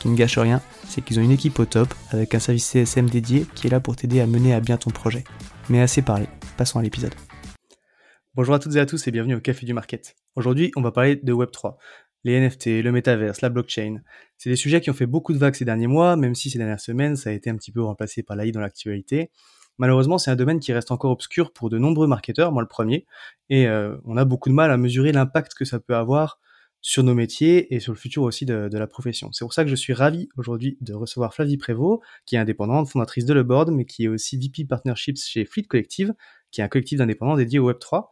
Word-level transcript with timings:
Qui 0.00 0.08
ne 0.08 0.16
gâche 0.16 0.38
rien, 0.38 0.60
c'est 0.86 1.02
qu'ils 1.02 1.18
ont 1.18 1.22
une 1.22 1.30
équipe 1.30 1.58
au 1.58 1.64
top 1.64 1.92
avec 2.10 2.34
un 2.34 2.38
service 2.38 2.66
CSM 2.66 3.10
dédié 3.10 3.46
qui 3.54 3.66
est 3.66 3.70
là 3.70 3.80
pour 3.80 3.96
t'aider 3.96 4.20
à 4.20 4.26
mener 4.26 4.54
à 4.54 4.60
bien 4.60 4.76
ton 4.76 4.90
projet. 4.90 5.24
Mais 5.68 5.80
assez 5.80 6.02
parlé, 6.02 6.26
passons 6.56 6.78
à 6.78 6.82
l'épisode. 6.82 7.14
Bonjour 8.34 8.54
à 8.54 8.58
toutes 8.58 8.76
et 8.76 8.80
à 8.80 8.86
tous 8.86 9.06
et 9.08 9.10
bienvenue 9.10 9.34
au 9.34 9.40
Café 9.40 9.66
du 9.66 9.74
Market. 9.74 10.14
Aujourd'hui, 10.36 10.70
on 10.76 10.82
va 10.82 10.92
parler 10.92 11.16
de 11.16 11.32
Web3 11.32 11.76
les 12.24 12.40
NFT, 12.40 12.82
le 12.82 12.92
métaverse, 12.92 13.40
la 13.40 13.48
blockchain. 13.48 14.00
C'est 14.36 14.50
des 14.50 14.56
sujets 14.56 14.80
qui 14.80 14.90
ont 14.90 14.94
fait 14.94 15.06
beaucoup 15.06 15.32
de 15.32 15.38
vagues 15.38 15.54
ces 15.54 15.64
derniers 15.64 15.86
mois, 15.86 16.16
même 16.16 16.34
si 16.34 16.50
ces 16.50 16.58
dernières 16.58 16.80
semaines, 16.80 17.16
ça 17.16 17.30
a 17.30 17.32
été 17.32 17.50
un 17.50 17.56
petit 17.56 17.72
peu 17.72 17.82
remplacé 17.82 18.22
par 18.22 18.36
l'AI 18.36 18.52
dans 18.52 18.60
l'actualité. 18.60 19.30
Malheureusement, 19.78 20.18
c'est 20.18 20.30
un 20.30 20.36
domaine 20.36 20.58
qui 20.58 20.72
reste 20.72 20.90
encore 20.90 21.12
obscur 21.12 21.52
pour 21.52 21.70
de 21.70 21.78
nombreux 21.78 22.08
marketeurs, 22.08 22.50
moi 22.50 22.62
le 22.62 22.68
premier, 22.68 23.06
et 23.48 23.68
euh, 23.68 23.96
on 24.04 24.16
a 24.16 24.24
beaucoup 24.24 24.48
de 24.48 24.54
mal 24.54 24.70
à 24.72 24.76
mesurer 24.76 25.12
l'impact 25.12 25.54
que 25.54 25.64
ça 25.64 25.78
peut 25.78 25.94
avoir 25.94 26.40
sur 26.80 27.02
nos 27.02 27.14
métiers 27.14 27.74
et 27.74 27.80
sur 27.80 27.92
le 27.92 27.98
futur 27.98 28.22
aussi 28.22 28.46
de, 28.46 28.68
la 28.72 28.86
profession. 28.86 29.30
C'est 29.32 29.44
pour 29.44 29.52
ça 29.52 29.64
que 29.64 29.70
je 29.70 29.74
suis 29.74 29.92
ravi 29.92 30.28
aujourd'hui 30.36 30.78
de 30.80 30.94
recevoir 30.94 31.34
Flavie 31.34 31.56
Prévost, 31.56 32.00
qui 32.26 32.36
est 32.36 32.38
indépendante, 32.38 32.88
fondatrice 32.88 33.24
de 33.24 33.34
Le 33.34 33.42
Board, 33.42 33.70
mais 33.70 33.84
qui 33.84 34.04
est 34.04 34.08
aussi 34.08 34.38
VP 34.38 34.64
Partnerships 34.64 35.18
chez 35.18 35.44
Fleet 35.44 35.64
Collective, 35.64 36.14
qui 36.50 36.60
est 36.60 36.64
un 36.64 36.68
collectif 36.68 36.98
d'indépendants 36.98 37.36
dédié 37.36 37.58
au 37.58 37.70
Web3 37.70 38.06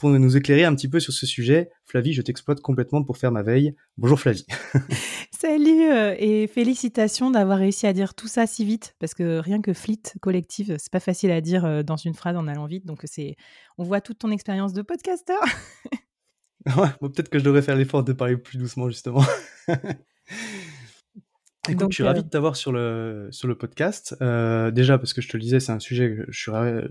pour 0.00 0.08
nous 0.08 0.36
éclairer 0.36 0.64
un 0.64 0.74
petit 0.74 0.88
peu 0.88 0.98
sur 0.98 1.12
ce 1.12 1.26
sujet. 1.26 1.70
Flavie, 1.84 2.14
je 2.14 2.22
t'exploite 2.22 2.60
complètement 2.60 3.04
pour 3.04 3.18
faire 3.18 3.32
ma 3.32 3.42
veille. 3.42 3.74
Bonjour 3.98 4.18
Flavie. 4.18 4.46
Salut 5.30 5.90
euh, 5.90 6.14
et 6.18 6.46
félicitations 6.46 7.30
d'avoir 7.30 7.58
réussi 7.58 7.86
à 7.86 7.92
dire 7.92 8.14
tout 8.14 8.26
ça 8.26 8.46
si 8.46 8.64
vite 8.64 8.94
parce 8.98 9.12
que 9.12 9.38
rien 9.38 9.60
que 9.60 9.74
fleet 9.74 10.14
collective, 10.20 10.76
c'est 10.78 10.90
pas 10.90 11.00
facile 11.00 11.30
à 11.30 11.42
dire 11.42 11.66
euh, 11.66 11.82
dans 11.82 11.96
une 11.96 12.14
phrase 12.14 12.36
en 12.36 12.48
allant 12.48 12.66
vite. 12.66 12.86
Donc 12.86 13.00
c'est, 13.04 13.36
on 13.76 13.84
voit 13.84 14.00
toute 14.00 14.18
ton 14.18 14.30
expérience 14.30 14.72
de 14.72 14.80
podcasteur. 14.80 15.40
ouais, 16.76 16.88
peut-être 17.00 17.28
que 17.28 17.38
je 17.38 17.44
devrais 17.44 17.62
faire 17.62 17.76
l'effort 17.76 18.04
de 18.04 18.12
parler 18.12 18.36
plus 18.36 18.58
doucement 18.58 18.88
justement. 18.88 19.24
Écoute, 21.68 21.88
je 21.90 21.94
suis 21.94 22.04
ravi 22.04 22.20
euh, 22.20 22.22
de 22.22 22.28
t'avoir 22.28 22.56
sur 22.56 22.72
le, 22.72 23.28
sur 23.30 23.46
le 23.46 23.54
podcast. 23.54 24.16
déjà, 24.20 24.98
parce 24.98 25.12
que 25.12 25.20
je 25.20 25.28
te 25.28 25.36
le 25.36 25.42
disais, 25.42 25.60
c'est 25.60 25.72
un 25.72 25.78
sujet 25.78 26.16
que 26.16 26.24
je 26.28 26.38
suis 26.38 26.50
ravi, 26.50 26.88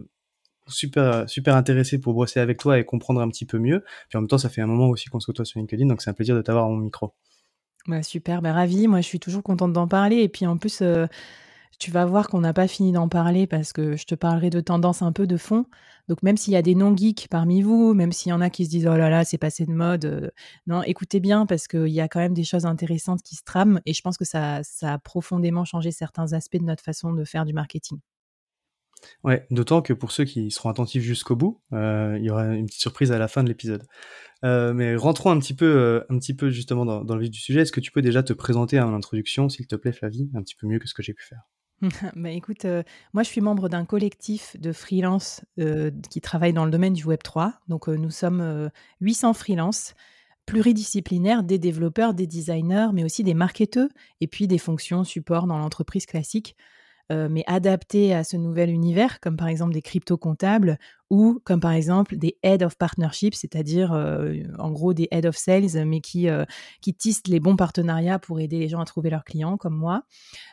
super, 0.68 1.30
super 1.30 1.56
intéressé 1.56 2.00
pour 2.00 2.14
bosser 2.14 2.40
avec 2.40 2.60
toi 2.60 2.78
et 2.80 2.86
comprendre 2.86 3.22
un 3.22 3.30
petit 3.30 3.46
peu 3.46 3.58
mieux. 3.58 3.84
Puis 4.10 4.18
en 4.18 4.22
même 4.22 4.28
temps, 4.28 4.38
ça 4.38 4.50
fait 4.50 4.62
un 4.62 4.68
moment 4.68 4.88
aussi 4.88 5.10
qu'on 5.10 5.20
se 5.20 5.26
côtoie 5.26 5.46
sur 5.46 5.60
LinkedIn, 5.60 5.88
donc 5.88 6.02
c'est 6.02 6.10
un 6.10 6.14
plaisir 6.14 6.36
de 6.36 6.42
t'avoir 6.42 6.66
à 6.66 6.70
mon 6.70 6.78
micro. 6.78 7.14
Bah, 7.88 8.04
super, 8.04 8.42
bah, 8.42 8.54
ravi. 8.54 8.88
Moi, 8.88 9.02
je 9.02 9.08
suis 9.08 9.20
toujours 9.20 9.44
contente 9.44 9.74
d'en 9.74 9.88
parler. 9.88 10.18
Et 10.18 10.30
puis 10.30 10.46
en 10.46 10.58
plus, 10.58 10.82
euh, 10.82 11.08
tu 11.80 11.92
vas 11.92 12.06
voir 12.06 12.28
qu'on 12.28 12.42
n'a 12.42 12.54
pas 12.54 12.68
fini 12.68 12.92
d'en 12.92 13.08
parler 13.08 13.48
parce 13.48 13.72
que 13.72 13.96
je 13.96 14.06
te 14.06 14.14
parlerai 14.14 14.50
de 14.50 14.60
tendance 14.60 15.02
un 15.02 15.14
peu 15.14 15.26
de 15.26 15.38
fond. 15.38 15.66
Donc 16.10 16.22
même 16.24 16.36
s'il 16.36 16.52
y 16.54 16.58
a 16.58 16.62
des 16.62 16.76
non-geeks 16.76 17.30
parmi 17.30 17.62
vous, 17.62 17.94
même 17.94 18.12
s'il 18.12 18.32
y 18.32 18.34
en 18.34 18.42
a 18.42 18.50
qui 18.50 18.66
se 18.66 18.70
disent 18.70 18.86
oh 18.86 18.98
là 18.98 19.10
là, 19.10 19.24
c'est 19.24 19.38
passé 19.38 19.66
de 19.66 19.72
mode, 19.72 20.06
euh, 20.06 20.30
non, 20.68 20.84
écoutez 20.84 21.22
bien 21.22 21.46
parce 21.46 21.68
qu'il 21.68 21.88
y 21.88 22.02
a 22.02 22.10
quand 22.10 22.20
même 22.20 22.34
des 22.34 22.44
choses 22.44 22.66
intéressantes 22.66 23.22
qui 23.24 23.36
se 23.36 23.44
trament 23.44 23.80
et 23.86 23.94
je 23.94 24.02
pense 24.02 24.18
que 24.18 24.26
ça, 24.26 24.62
a 24.82 25.00
profondément 25.00 25.64
changé 25.64 25.92
certains 25.92 26.34
aspects 26.34 26.58
de 26.58 26.66
notre 26.66 26.84
façon 26.84 27.14
de 27.14 27.24
faire 27.24 27.46
du 27.46 27.54
marketing. 27.54 28.00
Ouais, 29.24 29.48
d'autant 29.50 29.82
que 29.82 29.94
pour 29.94 30.12
ceux 30.12 30.26
qui 30.26 30.52
seront 30.52 30.70
attentifs 30.70 31.04
jusqu'au 31.04 31.38
bout, 31.38 31.62
euh, 31.72 32.18
il 32.20 32.26
y 32.26 32.30
aura 32.30 32.48
une 32.48 32.66
petite 32.66 32.82
surprise 32.82 33.14
à 33.14 33.18
la 33.18 33.30
fin 33.30 33.44
de 33.44 33.48
l'épisode. 33.48 33.86
Euh, 34.44 34.74
mais 34.74 34.98
rentrons 34.98 35.32
un 35.32 35.40
petit 35.40 35.54
peu, 35.54 36.04
un 36.10 36.20
petit 36.20 36.34
peu 36.36 36.50
justement 36.50 36.84
dans, 36.84 37.06
dans, 37.06 37.16
le 37.16 37.22
vif 37.22 37.32
du 37.32 37.40
sujet. 37.40 37.62
Est-ce 37.62 37.72
que 37.72 37.80
tu 37.80 37.92
peux 37.92 38.02
déjà 38.02 38.24
te 38.24 38.34
présenter 38.34 38.78
en 38.82 38.94
introduction, 38.94 39.48
s'il 39.48 39.68
te 39.68 39.78
plaît, 39.78 39.94
Flavie, 39.94 40.30
un 40.36 40.42
petit 40.42 40.56
peu 40.56 40.68
mieux 40.68 40.80
que 40.80 40.88
ce 40.88 40.94
que 40.94 41.04
j'ai 41.04 41.14
pu 41.14 41.24
faire? 41.24 41.44
bah 42.16 42.30
écoute, 42.32 42.66
moi 43.14 43.24
je 43.24 43.30
suis 43.30 43.42
membre 43.42 43.70
d'un 43.70 43.86
collectif 43.86 44.56
de 44.60 44.72
freelance 44.74 45.46
qui 46.10 46.22
travaille 46.22 46.54
dans 46.54 46.66
le 46.66 46.72
domaine 46.72 46.94
du 46.94 47.06
Web 47.06 47.24
3. 47.24 47.54
Donc 47.68 47.88
nous 47.88 48.12
sommes 48.12 48.70
800 49.02 49.34
freelances 49.34 49.94
pluridisciplinaires, 50.50 51.44
des 51.44 51.60
développeurs, 51.60 52.16
des 52.16 52.26
designers, 52.26 52.88
mais 52.92 53.04
aussi 53.04 53.24
des 53.24 53.36
marketeurs 53.36 53.90
et 54.20 54.28
puis 54.28 54.48
des 54.48 54.58
fonctions 54.58 55.04
support 55.04 55.46
dans 55.46 55.60
l'entreprise 55.60 56.08
classique. 56.08 56.56
Euh, 57.12 57.28
mais 57.28 57.44
adaptés 57.48 58.14
à 58.14 58.24
ce 58.24 58.38
nouvel 58.38 58.70
univers, 58.70 59.20
comme 59.20 59.36
par 59.36 59.48
exemple 59.48 59.74
des 59.74 59.82
crypto-comptables 59.82 60.78
ou 61.10 61.42
comme 61.44 61.60
par 61.60 61.72
exemple 61.72 62.18
des 62.18 62.38
head 62.44 62.62
of 62.62 62.78
partnership, 62.78 63.34
c'est-à-dire 63.34 63.94
euh, 63.94 64.44
en 64.60 64.70
gros 64.70 64.94
des 64.94 65.08
head 65.10 65.26
of 65.26 65.36
sales, 65.36 65.88
mais 65.88 66.02
qui, 66.02 66.30
euh, 66.30 66.46
qui 66.82 66.94
tissent 66.94 67.26
les 67.28 67.40
bons 67.40 67.56
partenariats 67.56 68.20
pour 68.20 68.40
aider 68.40 68.60
les 68.60 68.68
gens 68.68 68.80
à 68.80 68.86
trouver 68.86 69.10
leurs 69.10 69.24
clients, 69.24 69.58
comme 69.58 69.76
moi. 69.76 70.04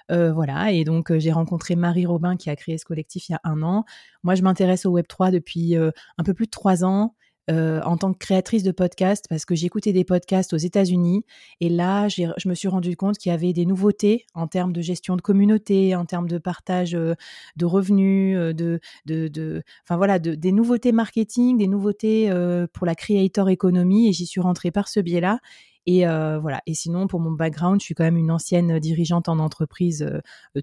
voilà, 0.09 0.73
et 0.73 0.85
donc 0.85 1.15
j'ai 1.19 1.33
rencontré 1.33 1.77
Marie 1.77 2.07
Robin 2.07 2.37
qui 2.37 2.49
a 2.49 2.57
créé 2.57 2.79
ce 2.79 2.87
collectif 2.87 3.29
il 3.29 3.33
y 3.33 3.35
a 3.35 3.41
un 3.45 3.63
an. 3.63 3.85
Moi, 4.23 4.35
je 4.35 4.43
m'intéresse 4.43 4.87
au 4.87 4.99
Web3 4.99 5.31
depuis 5.31 5.77
un 5.77 6.25
peu 6.25 6.33
plus 6.33 6.47
de 6.47 6.51
trois 6.51 6.85
ans. 6.85 7.15
Euh, 7.49 7.81
en 7.85 7.97
tant 7.97 8.13
que 8.13 8.19
créatrice 8.19 8.65
de 8.65 8.73
podcast 8.73 9.27
parce 9.29 9.45
que 9.45 9.55
j'écoutais 9.55 9.93
des 9.93 10.03
podcasts 10.03 10.53
aux 10.53 10.57
États-Unis 10.57 11.25
et 11.61 11.69
là, 11.69 12.09
je 12.09 12.49
me 12.49 12.55
suis 12.55 12.67
rendu 12.67 12.97
compte 12.97 13.19
qu'il 13.19 13.31
y 13.31 13.33
avait 13.33 13.53
des 13.53 13.67
nouveautés 13.67 14.27
en 14.35 14.49
termes 14.49 14.73
de 14.73 14.81
gestion 14.81 15.15
de 15.15 15.21
communauté, 15.21 15.95
en 15.95 16.07
termes 16.07 16.27
de 16.27 16.39
partage 16.39 16.97
euh, 16.97 17.15
de 17.55 17.65
revenus, 17.65 18.37
euh, 18.37 18.53
de, 18.53 18.81
de, 19.05 19.29
de, 19.29 19.63
enfin 19.85 19.97
voilà, 19.97 20.19
de, 20.19 20.35
des 20.35 20.51
nouveautés 20.51 20.91
marketing, 20.91 21.59
des 21.59 21.69
nouveautés 21.69 22.33
pour 22.73 22.85
la 22.85 22.97
creator 22.97 23.49
economy 23.49 24.09
et 24.09 24.13
j'y 24.13 24.27
suis 24.27 24.41
rentrée 24.41 24.73
par 24.73 24.89
ce 24.89 24.99
biais-là. 24.99 25.39
Et 25.87 26.05
voilà. 26.05 26.63
Et 26.67 26.75
sinon, 26.75 27.07
pour 27.07 27.21
mon 27.21 27.31
background, 27.31 27.81
je 27.81 27.85
suis 27.85 27.95
quand 27.95 28.03
même 28.03 28.17
une 28.17 28.33
ancienne 28.33 28.81
dirigeante 28.81 29.29
en 29.29 29.39
entreprise, 29.39 30.05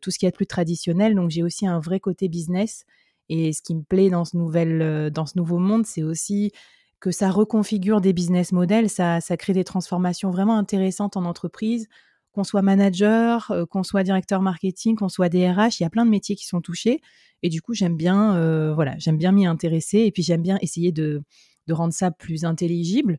tout 0.02 0.12
ce 0.12 0.20
qui 0.20 0.26
est 0.26 0.32
plus 0.32 0.48
traditionnel. 0.48 1.16
Donc, 1.16 1.30
j'ai 1.30 1.44
aussi 1.44 1.66
un 1.66 1.80
vrai 1.80 2.02
côté 2.02 2.28
business. 2.28 2.86
Et 3.30 3.54
ce 3.54 3.62
qui 3.62 3.76
me 3.76 3.84
plaît 3.84 4.10
dans 4.10 4.26
ce, 4.26 4.38
nouvel, 4.38 4.82
euh, 4.82 5.10
dans 5.10 5.26
ce 5.26 5.38
nouveau 5.38 5.60
monde, 5.60 5.86
c'est 5.86 6.04
aussi 6.04 6.52
que 7.00 7.12
ça 7.12 7.30
reconfigure 7.30 8.02
des 8.02 8.14
business 8.14 8.52
models, 8.52 8.90
ça, 8.90 9.20
crée 9.38 9.54
des 9.54 9.64
transformations 9.64 10.32
vraiment 10.32 10.58
intéressantes 10.58 11.18
en 11.18 11.26
entreprise, 11.26 11.88
qu'on 12.32 12.44
soit 12.44 12.62
manager, 12.62 13.52
euh, 13.52 13.66
qu'on 13.66 13.84
soit 13.84 14.04
directeur 14.04 14.42
marketing, 14.42 14.96
qu'on 14.96 15.10
soit 15.10 15.30
DRH, 15.30 15.80
il 15.80 15.84
y 15.84 15.86
a 15.86 15.90
plein 15.90 16.06
de 16.06 16.10
métiers 16.10 16.36
qui 16.36 16.46
sont 16.46 16.62
touchés. 16.62 17.02
Et 17.42 17.50
du 17.50 17.62
coup, 17.62 17.74
j'aime 17.74 17.98
bien, 17.98 18.38
euh, 18.38 18.74
voilà, 18.74 18.96
j'aime 19.00 19.18
bien 19.18 19.34
m'y 19.34 19.46
intéresser 19.46 20.00
et 20.00 20.12
puis 20.12 20.24
j'aime 20.24 20.42
bien 20.42 20.58
essayer 20.62 20.94
de, 20.94 21.22
de, 21.68 21.74
rendre 21.74 21.94
ça 21.94 22.10
plus 22.10 22.46
intelligible 22.46 23.18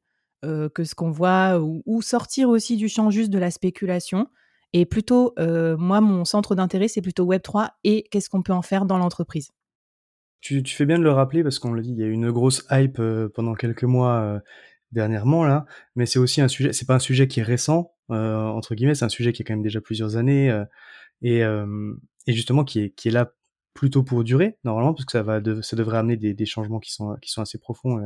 que 0.74 0.84
ce 0.84 0.94
qu'on 0.94 1.10
voit 1.10 1.58
ou, 1.58 1.82
ou, 1.86 2.02
sortir 2.02 2.50
aussi 2.50 2.76
du 2.76 2.90
champ 2.90 3.08
juste 3.08 3.30
de 3.30 3.38
la 3.38 3.50
spéculation. 3.50 4.28
Et 4.74 4.84
plutôt, 4.84 5.32
moi, 5.38 6.02
mon 6.02 6.26
centre 6.26 6.54
d'intérêt, 6.54 6.86
c'est 6.86 7.00
plutôt 7.00 7.24
Web3 7.24 7.70
et 7.82 8.02
qu'est-ce 8.10 8.28
qu'on 8.28 8.42
peut 8.42 8.52
en 8.52 8.60
faire 8.60 8.84
dans 8.84 8.98
l'entreprise. 8.98 9.52
Tu, 10.44 10.62
fais 10.66 10.84
bien 10.84 10.98
de 10.98 11.02
le 11.02 11.10
rappeler 11.10 11.42
parce 11.42 11.58
qu'on 11.58 11.72
le 11.72 11.80
dit, 11.80 11.92
il 11.92 11.98
y 11.98 12.02
a 12.02 12.06
eu 12.06 12.12
une 12.12 12.30
grosse 12.30 12.66
hype 12.70 12.98
euh, 12.98 13.30
pendant 13.34 13.54
quelques 13.54 13.84
mois 13.84 14.16
euh, 14.20 14.38
dernièrement 14.92 15.42
là, 15.42 15.64
mais 15.96 16.04
c'est 16.04 16.18
aussi 16.18 16.42
un 16.42 16.48
sujet, 16.48 16.74
c'est 16.74 16.86
pas 16.86 16.96
un 16.96 16.98
sujet 16.98 17.26
qui 17.28 17.40
est 17.40 17.42
récent 17.42 17.94
euh, 18.10 18.36
entre 18.36 18.74
guillemets, 18.74 18.94
c'est 18.94 19.06
un 19.06 19.08
sujet 19.08 19.32
qui 19.32 19.40
a 19.40 19.44
quand 19.46 19.54
même 19.54 19.62
déjà 19.62 19.80
plusieurs 19.80 20.16
années 20.18 20.54
et, 21.22 21.42
justement 22.28 22.64
qui 22.64 22.80
est 22.82 23.10
là 23.10 23.32
plutôt 23.72 24.02
pour 24.02 24.22
durer 24.22 24.58
normalement 24.64 24.92
parce 24.92 25.06
que 25.06 25.12
ça 25.12 25.22
va 25.22 25.40
ça 25.62 25.76
devrait 25.76 25.96
amener 25.96 26.18
des, 26.18 26.46
changements 26.46 26.78
qui 26.78 26.92
sont 26.92 27.16
qui 27.22 27.30
sont 27.30 27.40
assez 27.40 27.58
profonds 27.58 27.96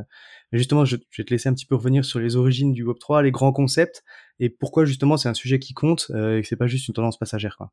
mais 0.52 0.58
justement 0.58 0.84
je, 0.84 0.96
je, 1.10 1.22
vais 1.22 1.26
te 1.26 1.34
laisser 1.34 1.48
un 1.48 1.54
petit 1.54 1.66
peu 1.66 1.74
revenir 1.74 2.04
sur 2.04 2.20
les 2.20 2.36
origines 2.36 2.72
du 2.72 2.84
Web 2.84 2.98
3 3.00 3.22
les 3.22 3.32
grands 3.32 3.52
concepts 3.52 4.04
et 4.38 4.48
pourquoi 4.48 4.84
justement 4.84 5.16
c'est 5.16 5.28
un 5.28 5.34
sujet 5.34 5.58
qui 5.58 5.74
compte 5.74 6.10
et 6.10 6.40
que 6.40 6.46
c'est 6.46 6.56
pas 6.56 6.68
juste 6.68 6.86
une 6.86 6.94
tendance 6.94 7.18
passagère 7.18 7.56
quoi 7.56 7.72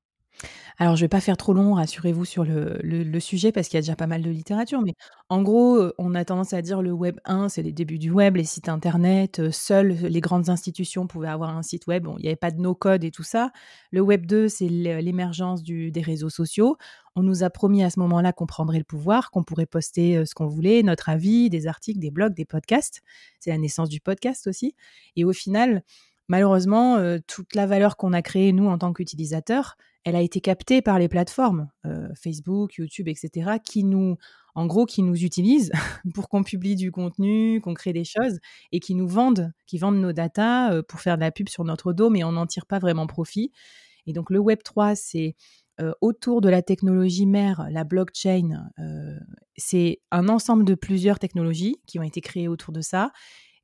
alors, 0.78 0.98
je 0.98 1.02
vais 1.02 1.10
pas 1.10 1.22
faire 1.22 1.38
trop 1.38 1.54
long, 1.54 1.74
rassurez-vous 1.76 2.26
sur 2.26 2.44
le 2.44 3.20
sujet 3.20 3.54
parce 3.54 3.70
qu'il 3.70 3.78
y 3.78 3.80
a 3.80 3.82
déjà 3.82 3.96
pas 3.96 4.08
mal 4.08 4.22
de 4.22 4.30
littérature, 4.30 4.82
mais 4.82 4.94
en 5.30 5.42
gros, 5.42 5.78
euh, 5.78 5.94
on 5.98 6.14
a 6.16 6.26
tendance 6.26 6.52
à 6.52 6.62
dire 6.62 6.82
le 6.82 6.92
web 6.92 7.18
1, 7.24 7.48
c'est 7.48 7.64
les 7.64 7.72
débuts 7.72 7.98
du 7.98 8.12
web, 8.12 8.36
les 8.36 8.44
sites 8.44 8.68
internet, 8.68 9.40
euh, 9.40 9.52
seules 9.52 9.94
les 9.94 10.20
grandes 10.20 10.50
institutions 10.50 11.08
pouvaient 11.08 11.30
avoir 11.30 11.56
un 11.56 11.64
site 11.64 11.88
web. 11.88 12.08
Il 12.20 12.26
y 12.26 12.28
avait 12.28 12.36
pas 12.36 12.52
de 12.52 12.60
no-code 12.60 13.06
et 13.06 13.12
tout 13.12 13.24
ça. 13.24 13.52
Le 13.92 14.02
web 14.02 14.26
2, 14.26 14.50
c'est 14.50 14.68
l'émergence 14.68 15.64
des 15.64 16.02
réseaux 16.02 16.30
sociaux. 16.30 16.76
On 17.16 17.24
nous 17.24 17.44
a 17.44 17.50
promis 17.50 17.81
à 17.81 17.90
ce 17.90 18.00
moment-là 18.02 18.34
qu'on 18.34 18.46
prendrait 18.46 18.80
le 18.80 18.84
pouvoir, 18.84 19.31
qu'on 19.31 19.44
pourrait 19.44 19.66
poster, 19.66 20.18
euh, 20.18 20.26
ce 20.26 20.36
qu'on 20.36 20.48
voulait, 20.48 20.84
notre 20.84 21.08
avis, 21.08 21.50
des 21.50 21.68
articles, 21.68 22.00
des 22.00 22.12
blogs, 22.12 22.34
des 22.34 22.46
podcasts. 22.46 23.02
C'est 23.40 23.50
la 23.50 23.58
naissance 23.58 23.88
du 23.88 24.02
podcast 24.02 24.46
aussi 24.48 24.76
et 25.16 25.24
au 25.24 25.31
final, 25.31 25.84
malheureusement, 26.28 26.98
toute 27.28 27.56
la 27.56 27.66
valeur 27.66 27.96
qu'on 27.96 28.12
a 28.12 28.22
créée, 28.22 28.52
nous, 28.52 28.68
en 28.68 28.78
tant 28.78 28.92
qu'utilisateurs, 28.92 29.78
elle 30.06 30.16
a 30.16 30.22
été 30.22 30.40
captée 30.40 30.81
par 30.84 31.00
les 31.00 31.10
plateformes, 31.10 31.68
euh, 31.86 32.07
Facebook, 32.16 32.75
YouTube, 32.75 33.07
etc., 33.07 33.57
qui 33.63 33.84
nous, 33.84 34.18
en 34.54 34.68
gros, 34.68 34.86
qui 34.86 35.02
nous 35.02 35.24
utilisent 35.24 35.72
pour 36.13 36.30
qu'on 36.30 36.44
publie 36.44 36.75
du 36.75 36.92
contenu, 36.92 37.60
qu'on 37.60 37.74
crée 37.74 37.92
des 37.92 38.06
choses 38.06 38.40
et 38.72 38.80
qui 38.80 38.94
nous 38.94 39.07
vendent, 39.07 39.52
qui 39.66 39.80
vendent 39.80 40.00
nos 40.00 40.13
datas 40.13 40.72
euh, 40.72 40.84
pour 40.84 41.02
faire 41.02 41.16
de 41.16 41.22
la 41.22 41.31
pub 41.31 41.50
sur 41.50 41.63
notre 41.63 41.92
dos, 41.92 42.12
mais 42.12 42.24
on 42.24 42.34
n'en 42.34 42.46
tire 42.46 42.68
pas 42.68 42.78
vraiment 42.78 43.07
profit. 43.07 43.52
Et 44.06 44.13
donc 44.13 44.30
le 44.30 44.38
Web 44.38 44.60
3, 44.63 44.96
c'est 44.96 45.36
euh, 45.81 45.92
autour 46.02 46.40
de 46.40 46.50
la 46.50 46.62
technologie 46.62 47.25
mère, 47.25 47.68
la 47.72 47.84
blockchain. 47.84 48.69
c'est 49.57 50.00
un 50.12 50.30
ensemble 50.30 50.66
de 50.66 50.75
plusieurs 50.75 51.18
technologies 51.18 51.78
qui 51.88 51.98
ont 51.98 52.04
été 52.04 52.22
créées 52.22 52.48
autour 52.48 52.74
de 52.74 52.81
ça 52.81 53.12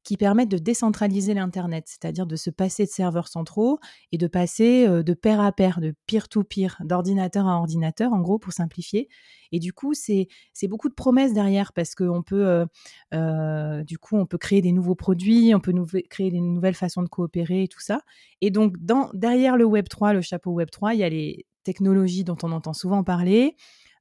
qui 0.03 0.17
permettent 0.17 0.49
de 0.49 0.57
décentraliser 0.57 1.33
l'Internet, 1.33 1.85
c'est-à-dire 1.87 2.25
de 2.25 2.35
se 2.35 2.49
passer 2.49 2.85
de 2.85 2.89
serveurs 2.89 3.27
centraux 3.27 3.79
et 4.11 4.17
de 4.17 4.27
passer 4.27 4.87
de 4.87 5.13
pair 5.13 5.39
à 5.39 5.51
pair, 5.51 5.79
de 5.79 5.93
peer-to-peer, 6.07 6.77
d'ordinateur 6.83 7.47
à 7.47 7.57
ordinateur, 7.57 8.13
en 8.13 8.19
gros, 8.21 8.39
pour 8.39 8.53
simplifier. 8.53 9.09
Et 9.51 9.59
du 9.59 9.73
coup, 9.73 9.93
c'est 9.93 10.27
beaucoup 10.67 10.89
de 10.89 10.93
promesses 10.93 11.33
derrière 11.33 11.71
parce 11.73 11.93
qu'on 11.93 12.23
peut, 12.23 12.65
du 13.11 13.97
coup, 13.99 14.17
on 14.17 14.25
peut 14.25 14.37
créer 14.37 14.61
des 14.61 14.71
nouveaux 14.71 14.95
produits, 14.95 15.53
on 15.53 15.59
peut 15.59 15.73
créer 16.09 16.31
des 16.31 16.41
nouvelles 16.41 16.75
façons 16.75 17.03
de 17.03 17.09
coopérer 17.09 17.63
et 17.63 17.67
tout 17.67 17.81
ça. 17.81 18.01
Et 18.41 18.49
donc, 18.49 18.75
derrière 19.13 19.57
le 19.57 19.65
Web 19.65 19.87
3, 19.87 20.13
le 20.13 20.21
chapeau 20.21 20.51
Web 20.51 20.69
3, 20.71 20.95
il 20.95 20.99
y 21.01 21.03
a 21.03 21.09
les 21.09 21.45
technologies 21.63 22.23
dont 22.23 22.37
on 22.41 22.51
entend 22.51 22.73
souvent 22.73 23.03
parler, 23.03 23.55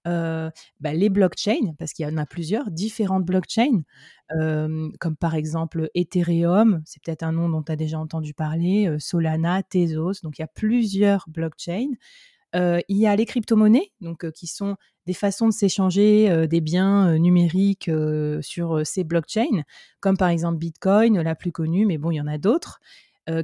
bah, 0.05 0.93
les 0.95 1.09
blockchains, 1.09 1.75
parce 1.79 1.93
qu'il 1.93 2.07
y 2.07 2.09
en 2.09 2.17
a 2.17 2.27
plusieurs, 2.27 2.71
différentes 2.71 3.25
blockchains, 3.25 3.83
comme 4.31 5.17
par 5.19 5.35
exemple 5.35 5.91
Ethereum, 5.95 6.83
c'est 6.85 7.03
peut-être 7.03 7.23
un 7.23 7.33
nom 7.33 7.49
dont 7.49 7.63
tu 7.63 7.73
as 7.73 7.77
déjà 7.77 7.99
entendu 7.99 8.35
parler, 8.35 8.95
Solana, 8.99 9.63
Tezos, 9.63 10.21
donc 10.23 10.39
il 10.39 10.43
y 10.43 10.45
a 10.45 10.49
plusieurs 10.49 11.25
blockchains. 11.29 11.93
il 12.55 12.83
y 12.89 13.07
a 13.07 13.17
les 13.17 13.27
crypto-monnaies, 13.27 13.93
donc 14.01 14.31
qui 14.33 14.47
sont 14.47 14.77
des 15.07 15.15
façons 15.15 15.49
de 15.49 15.53
s'échanger 15.53 16.47
des 16.47 16.61
biens 16.61 17.19
numériques 17.19 17.91
sur 18.41 18.87
ces 18.87 19.05
blockchains, 19.05 19.65
comme 20.01 20.17
par 20.17 20.29
exemple 20.29 20.59
Bitcoin, 20.59 21.21
la 21.21 21.35
plus 21.35 21.53
connue, 21.53 21.87
mais 21.87 21.99
bon, 21.99 22.11
il 22.11 22.17
y 22.17 22.21
en 22.21 22.27
a 22.27 22.39
d'autres. 22.39 22.81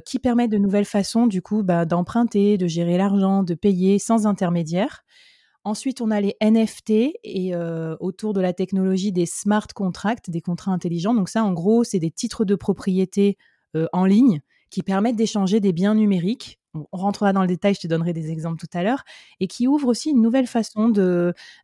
qui 0.05 0.19
permettent 0.19 0.51
de 0.51 0.57
nouvelles 0.57 0.85
façons 0.85 1.27
du 1.27 1.41
coup 1.41 1.63
bah, 1.63 1.85
d'emprunter, 1.85 2.57
de 2.57 2.67
gérer 2.67 2.97
l'argent, 2.97 3.43
de 3.43 3.53
payer 3.53 3.99
sans 3.99 4.25
intermédiaire. 4.25 5.03
Ensuite, 5.67 5.99
on 5.99 6.11
a 6.11 6.21
les 6.21 6.33
NFT 6.41 6.91
et 7.25 7.53
euh, 7.53 7.97
autour 7.99 8.31
de 8.31 8.39
la 8.39 8.53
technologie 8.53 9.11
des 9.11 9.25
smart 9.25 9.67
contracts, 9.75 10.29
des 10.29 10.39
contrats 10.39 10.71
intelligents. 10.71 11.13
Donc 11.13 11.27
ça, 11.27 11.43
en 11.43 11.51
gros, 11.51 11.83
c'est 11.83 11.99
des 11.99 12.09
titres 12.09 12.45
de 12.45 12.55
propriété 12.55 13.37
euh, 13.75 13.85
en 13.91 14.05
ligne 14.05 14.39
qui 14.69 14.81
permettent 14.81 15.17
d'échanger 15.17 15.59
des 15.59 15.73
biens 15.73 15.93
numériques. 15.93 16.57
On, 16.73 16.85
rentrera 16.93 17.33
dans 17.33 17.41
le 17.41 17.47
détail, 17.47 17.73
je 17.73 17.81
te 17.81 17.87
donnerai 17.87 18.13
des 18.13 18.31
exemples 18.31 18.65
tout 18.65 18.77
à 18.77 18.81
l'heure, 18.81 19.03
et 19.41 19.47
qui 19.47 19.67
ouvrent 19.67 19.89
aussi 19.89 20.11
une 20.11 20.21
nouvelle 20.21 20.47
façon 20.47 20.87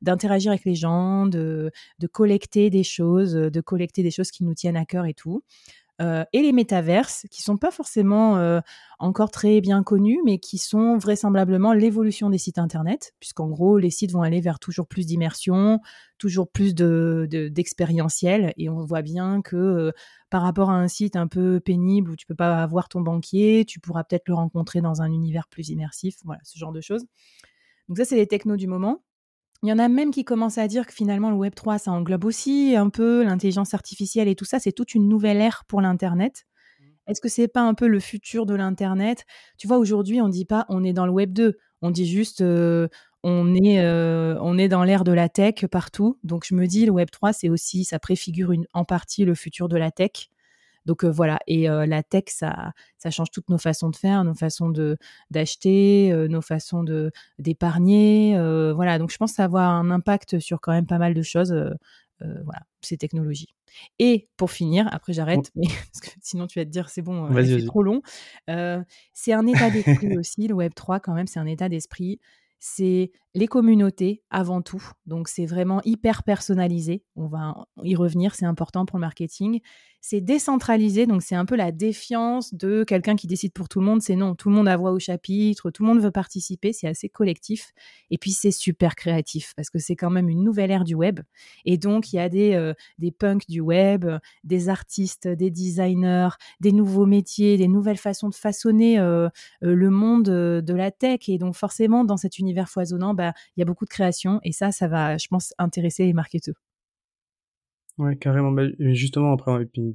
d'interagir 0.01 0.51
avec 0.51 0.65
les 0.65 0.75
gens, 0.75 1.25
de, 1.25 1.71
de 1.99 2.07
collecter 2.07 2.69
des 2.69 2.83
choses, 2.83 3.33
de 3.33 3.61
collecter 3.61 4.03
des 4.03 4.11
choses 4.11 4.31
qui 4.31 4.43
nous 4.43 4.53
tiennent 4.53 4.75
à 4.75 4.85
cœur 4.85 5.05
et 5.05 5.13
tout. 5.13 5.43
Euh, 6.01 6.25
et 6.33 6.41
les 6.41 6.51
métaverses, 6.53 7.25
qui 7.29 7.43
sont 7.43 7.57
pas 7.57 7.69
forcément 7.69 8.37
euh, 8.37 8.59
encore 8.97 9.29
très 9.29 9.61
bien 9.61 9.83
connus, 9.83 10.19
mais 10.25 10.39
qui 10.39 10.57
sont 10.57 10.97
vraisemblablement 10.97 11.71
l'évolution 11.71 12.31
des 12.31 12.39
sites 12.39 12.57
internet, 12.57 13.13
puisqu'en 13.19 13.47
gros, 13.47 13.77
les 13.77 13.91
sites 13.91 14.11
vont 14.11 14.23
aller 14.23 14.41
vers 14.41 14.57
toujours 14.57 14.87
plus 14.87 15.05
d'immersion, 15.05 15.79
toujours 16.17 16.49
plus 16.49 16.73
de, 16.73 17.27
d'expérientiel, 17.51 18.53
et 18.57 18.69
on 18.69 18.83
voit 18.83 19.03
bien 19.03 19.43
que 19.43 19.55
euh, 19.55 19.91
par 20.31 20.41
rapport 20.41 20.71
à 20.71 20.75
un 20.75 20.87
site 20.87 21.15
un 21.15 21.27
peu 21.27 21.59
pénible 21.59 22.09
où 22.09 22.15
tu 22.15 22.25
peux 22.25 22.35
pas 22.35 22.63
avoir 22.63 22.89
ton 22.89 23.01
banquier, 23.01 23.63
tu 23.65 23.79
pourras 23.79 24.03
peut-être 24.03 24.27
le 24.27 24.33
rencontrer 24.33 24.81
dans 24.81 25.03
un 25.03 25.11
univers 25.11 25.47
plus 25.47 25.69
immersif, 25.69 26.15
voilà, 26.23 26.41
ce 26.43 26.57
genre 26.57 26.71
de 26.71 26.81
choses. 26.81 27.05
Donc 27.87 27.97
ça, 27.97 28.05
c'est 28.05 28.15
les 28.15 28.27
technos 28.27 28.57
du 28.57 28.67
moment. 28.67 29.03
Il 29.63 29.69
y 29.69 29.73
en 29.73 29.79
a 29.79 29.87
même 29.87 30.11
qui 30.11 30.25
commencent 30.25 30.57
à 30.57 30.67
dire 30.67 30.85
que 30.85 30.93
finalement 30.93 31.29
le 31.29 31.37
Web 31.37 31.55
3, 31.55 31.77
ça 31.77 31.91
englobe 31.91 32.25
aussi 32.25 32.75
un 32.75 32.89
peu 32.89 33.23
l'intelligence 33.23 33.73
artificielle 33.73 34.27
et 34.27 34.35
tout 34.35 34.43
ça. 34.43 34.59
C'est 34.59 34.73
toute 34.73 34.93
une 34.93 35.07
nouvelle 35.07 35.37
ère 35.37 35.63
pour 35.67 35.79
l'Internet. 35.79 36.45
Mmh. 36.79 36.83
Est-ce 37.07 37.21
que 37.21 37.29
c'est 37.29 37.47
pas 37.47 37.61
un 37.61 37.73
peu 37.73 37.87
le 37.87 38.01
futur 38.01 38.45
de 38.45 38.55
l'Internet? 38.55 39.25
Tu 39.57 39.67
vois, 39.67 39.77
aujourd'hui, 39.77 40.19
on 40.19 40.27
ne 40.27 40.33
dit 40.33 40.43
pas 40.43 40.65
on 40.67 40.83
est 40.83 40.91
dans 40.91 41.05
le 41.05 41.13
Web 41.13 41.31
2. 41.31 41.57
On 41.81 41.91
dit 41.91 42.05
juste 42.05 42.41
euh, 42.41 42.89
on, 43.23 43.55
est, 43.55 43.79
euh, 43.79 44.37
on 44.41 44.57
est 44.57 44.67
dans 44.67 44.83
l'ère 44.83 45.05
de 45.05 45.13
la 45.13 45.29
tech 45.29 45.65
partout. 45.71 46.19
Donc 46.23 46.45
je 46.45 46.55
me 46.55 46.67
dis, 46.67 46.85
le 46.85 46.91
Web 46.91 47.09
3, 47.09 47.31
c'est 47.33 47.49
aussi, 47.49 47.85
ça 47.85 47.99
préfigure 47.99 48.51
une, 48.51 48.65
en 48.73 48.83
partie 48.83 49.23
le 49.23 49.33
futur 49.33 49.69
de 49.69 49.77
la 49.77 49.91
tech. 49.91 50.29
Donc 50.85 51.03
voilà, 51.05 51.39
et 51.47 51.67
la 51.67 52.03
tech, 52.03 52.25
ça, 52.27 52.73
ça 52.97 53.09
change 53.09 53.31
toutes 53.31 53.49
nos 53.49 53.57
façons 53.57 53.89
de 53.89 53.95
faire, 53.95 54.23
nos 54.23 54.35
façons 54.35 54.69
de 54.69 54.97
d'acheter, 55.31 56.13
nos 56.29 56.41
façons 56.41 56.83
de 56.83 57.11
d'épargner. 57.39 58.35
voilà, 58.73 58.99
donc 58.99 59.11
je 59.11 59.17
pense 59.17 59.31
que 59.31 59.35
ça 59.37 59.43
va 59.43 59.45
avoir 59.45 59.69
un 59.71 59.91
impact 59.91 60.39
sur 60.39 60.59
quand 60.61 60.71
même 60.71 60.87
pas 60.87 60.97
mal 60.97 61.13
de 61.13 61.21
choses. 61.21 61.53
voilà, 62.21 62.61
ces 62.81 62.97
technologies. 62.97 63.53
Et 63.99 64.29
pour 64.37 64.51
finir, 64.51 64.87
après 64.91 65.13
j'arrête, 65.13 65.51
mais 65.55 65.67
parce 65.93 66.01
que 66.01 66.19
sinon 66.21 66.47
tu 66.47 66.59
vas 66.59 66.65
te 66.65 66.69
dire 66.69 66.89
c'est 66.89 67.01
bon, 67.01 67.29
c'est 67.43 67.65
trop 67.65 67.83
long. 67.83 68.01
c'est 68.47 69.33
un 69.33 69.47
état 69.47 69.69
d'esprit 69.69 70.17
aussi, 70.17 70.47
le 70.47 70.55
Web 70.55 70.73
3 70.73 70.99
quand 70.99 71.13
même, 71.13 71.27
c'est 71.27 71.39
un 71.39 71.47
état 71.47 71.69
d'esprit 71.69 72.19
c'est 72.65 73.11
les 73.35 73.47
communautés 73.47 74.21
avant 74.29 74.61
tout. 74.61 74.83
Donc 75.05 75.27
c'est 75.27 75.45
vraiment 75.45 75.81
hyper 75.85 76.23
personnalisé. 76.23 77.03
On 77.15 77.27
va 77.27 77.67
y 77.83 77.95
revenir, 77.95 78.35
c'est 78.35 78.45
important 78.45 78.85
pour 78.85 78.97
le 78.97 79.01
marketing. 79.01 79.59
C'est 80.05 80.19
décentralisé, 80.19 81.07
donc 81.07 81.21
c'est 81.21 81.35
un 81.35 81.45
peu 81.45 81.55
la 81.55 81.71
défiance 81.71 82.53
de 82.53 82.83
quelqu'un 82.83 83.15
qui 83.15 83.25
décide 83.25 83.53
pour 83.53 83.69
tout 83.69 83.79
le 83.79 83.85
monde. 83.85 84.01
C'est 84.01 84.17
non, 84.17 84.35
tout 84.35 84.49
le 84.49 84.55
monde 84.55 84.67
a 84.67 84.75
voix 84.75 84.91
au 84.91 84.99
chapitre, 84.99 85.71
tout 85.71 85.81
le 85.81 85.87
monde 85.87 86.01
veut 86.01 86.11
participer, 86.11 86.73
c'est 86.73 86.89
assez 86.89 87.07
collectif. 87.07 87.71
Et 88.11 88.17
puis 88.17 88.31
c'est 88.31 88.51
super 88.51 88.95
créatif 88.95 89.53
parce 89.55 89.69
que 89.69 89.79
c'est 89.79 89.95
quand 89.95 90.09
même 90.09 90.27
une 90.27 90.43
nouvelle 90.43 90.71
ère 90.71 90.83
du 90.83 90.93
web. 90.93 91.21
Et 91.63 91.77
donc 91.77 92.11
il 92.11 92.17
y 92.17 92.19
a 92.19 92.27
des, 92.27 92.53
euh, 92.53 92.73
des 92.99 93.11
punks 93.11 93.47
du 93.47 93.61
web, 93.61 94.05
des 94.43 94.67
artistes, 94.67 95.29
des 95.29 95.49
designers, 95.49 96.31
des 96.59 96.73
nouveaux 96.73 97.05
métiers, 97.05 97.55
des 97.55 97.69
nouvelles 97.69 97.97
façons 97.97 98.27
de 98.27 98.35
façonner 98.35 98.99
euh, 98.99 99.29
euh, 99.63 99.73
le 99.73 99.89
monde 99.89 100.25
de 100.25 100.73
la 100.73 100.91
tech. 100.91 101.29
Et 101.29 101.37
donc 101.37 101.55
forcément, 101.55 102.03
dans 102.03 102.17
cet 102.17 102.39
univers 102.39 102.67
foisonnant, 102.67 103.13
bah, 103.13 103.22
il 103.55 103.59
y 103.59 103.63
a 103.63 103.65
beaucoup 103.65 103.85
de 103.85 103.89
création. 103.89 104.39
Et 104.43 104.51
ça, 104.51 104.71
ça 104.71 104.87
va, 104.87 105.17
je 105.17 105.27
pense, 105.27 105.53
intéresser 105.57 106.05
les 106.05 106.13
marketeurs. 106.13 106.61
Ouais, 107.99 108.15
carrément. 108.17 108.51
Bah, 108.51 108.63
justement, 108.79 109.33
après, 109.33 109.51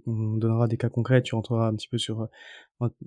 on 0.07 0.37
donnera 0.37 0.69
des 0.69 0.77
cas 0.77 0.89
concrets, 0.89 1.23
tu 1.23 1.35
rentreras 1.35 1.67
un 1.69 1.75
petit 1.75 1.89
peu 1.89 1.99
sur, 1.99 2.23
euh, 2.23 2.27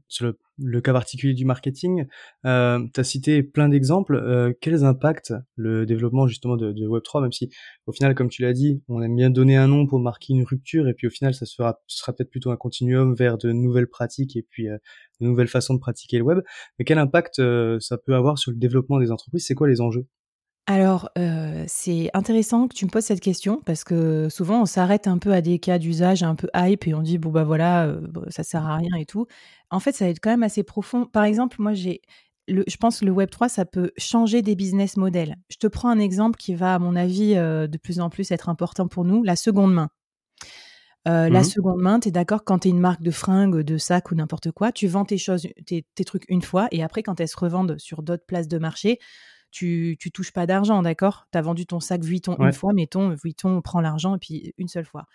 sur 0.08 0.34
le, 0.58 0.82
cas 0.82 0.94
particulier 0.94 1.34
du 1.34 1.46
marketing. 1.46 2.06
Euh, 2.46 2.86
tu 2.94 3.00
as 3.00 3.04
cité 3.04 3.44
plein 3.44 3.70
d'exemples. 3.70 4.16
Euh, 4.16 4.54
quels 4.62 4.84
impacts 4.84 5.34
le 5.56 5.86
développement 5.86 6.28
justement 6.28 6.58
de, 6.58 6.72
de 6.72 6.88
Web3, 6.88 7.22
même 7.22 7.32
si 7.32 7.50
au 7.88 7.92
final, 7.92 8.16
comme 8.16 8.30
tu 8.30 8.42
l'as 8.42 8.54
dit, 8.54 8.82
on 8.88 9.02
aime 9.02 9.16
bien 9.16 9.30
donner 9.30 9.58
un 9.58 9.68
nom 9.68 9.88
pour 9.88 10.00
marquer 10.00 10.34
une 10.34 10.44
rupture, 10.44 10.88
et 10.88 10.94
puis 10.94 11.08
au 11.08 11.10
final, 11.10 11.34
ça 11.34 11.46
se 11.46 11.56
fera, 11.56 11.82
sera 11.88 12.14
peut-être 12.14 12.30
plutôt 12.30 12.52
un 12.52 12.58
continuum 12.58 13.14
vers 13.14 13.38
de 13.38 13.52
nouvelles 13.52 13.88
pratiques 13.88 14.36
et 14.36 14.44
puis 14.44 14.70
euh, 14.70 14.78
de 15.20 15.28
nouvelles 15.28 15.48
façons 15.48 15.74
de 15.74 15.80
pratiquer 15.80 16.18
le 16.18 16.24
web. 16.24 16.40
Mais 16.80 16.86
quel 16.86 17.00
impact 17.00 17.40
euh, 17.40 17.80
ça 17.80 17.98
peut 17.98 18.16
avoir 18.16 18.38
sur 18.38 18.52
le 18.52 18.58
développement 18.58 19.00
des 19.00 19.12
entreprises? 19.12 19.46
C'est 19.46 19.56
quoi 19.56 19.68
les 19.68 19.82
enjeux? 19.82 20.06
Alors, 20.74 21.10
c'est 21.68 22.10
intéressant 22.14 22.68
que 22.68 22.76
tu 22.76 22.86
me 22.86 22.90
poses 22.92 23.06
cette 23.06 23.20
question 23.22 23.62
parce 23.66 23.84
que 23.84 24.28
souvent 24.30 24.62
on 24.62 24.66
s'arrête 24.66 25.08
un 25.08 25.18
peu 25.18 25.34
à 25.34 25.42
des 25.42 25.60
cas 25.60 25.80
d'usage 25.80 26.24
un 26.24 26.36
peu 26.36 26.50
hype 26.56 26.88
et 26.88 26.94
on 26.94 27.02
dit: 27.02 27.18
«Bon, 27.18 27.30
bah, 27.32 27.44
voilà, 27.44 27.96
ça 28.30 28.44
sert 28.44 28.66
à 28.68 28.78
rien 28.78 28.96
et 28.98 29.06
tout». 29.06 29.26
En 29.70 29.80
fait, 29.80 29.94
ça 29.94 30.06
va 30.06 30.12
être 30.12 30.20
quand 30.22 30.30
même 30.32 30.44
assez 30.44 30.64
profond. 30.64 31.06
Par 31.06 31.24
exemple, 31.24 31.58
moi 31.60 31.74
j'ai 31.74 32.02
je 32.48 32.76
pense 32.78 33.00
que 33.00 33.06
le 33.06 33.12
Web 33.12 33.30
3, 33.30 33.48
ça 33.50 33.66
peut 33.66 33.92
changer 33.98 34.42
des 34.42 34.56
business 34.56 34.98
models. 34.98 35.38
Je 35.50 35.56
te 35.58 35.68
prends 35.68 35.90
un 35.90 36.00
exemple 36.00 36.38
qui 36.38 36.54
va, 36.56 36.76
à 36.76 36.80
mon 36.80 36.96
avis, 36.98 37.36
de 37.36 37.78
plus 37.82 38.00
en 38.02 38.10
plus 38.10 38.30
être 38.32 38.50
important 38.50 38.88
pour 38.88 39.06
nous, 39.06 39.24
la 39.24 39.36
seconde 39.38 39.74
main. 39.74 39.90
La 41.06 41.30
mmh 41.30 41.44
seconde 41.44 41.82
main, 41.82 42.00
tu 42.00 42.10
es 42.10 42.12
d'accord, 42.12 42.44
quand 42.44 42.60
tu 42.60 42.68
es 42.68 42.72
une 42.72 42.80
marque 42.80 43.02
de 43.02 43.10
fringues, 43.12 43.62
de 43.62 43.78
sacs 43.78 44.12
ou 44.12 44.16
n'importe 44.16 44.52
quoi, 44.52 44.72
tu 44.72 44.88
vends 44.88 45.06
tes 45.06 45.18
choses, 45.18 45.48
tes 45.66 45.84
trucs 46.06 46.26
une 46.30 46.44
fois 46.44 46.68
et 46.72 46.84
après 46.84 47.02
quand 47.02 47.20
elles 47.20 47.28
se 47.28 47.38
revendent 47.40 47.76
sur 47.80 48.04
d'autres 48.04 48.26
places 48.28 48.48
de 48.48 48.60
marché 48.60 49.00
tu, 49.52 49.98
tu 50.00 50.12
touches 50.12 50.32
pas 50.32 50.46
d'argent, 50.46 50.82
d'accord? 50.82 51.28
Tu 51.32 51.38
as 51.38 51.42
vendu 51.42 51.66
ton 51.66 51.80
sac 51.80 52.02
Vuitton 52.02 52.36
une 52.40 52.54
fois, 52.54 52.74
mettons, 52.74 53.10
Vuitton 53.10 53.62
prend 53.62 53.82
l'argent 53.82 54.16
et 54.16 54.20
puis 54.20 54.54
une 54.58 54.68
seule 54.68 54.86
fois. 54.86 55.06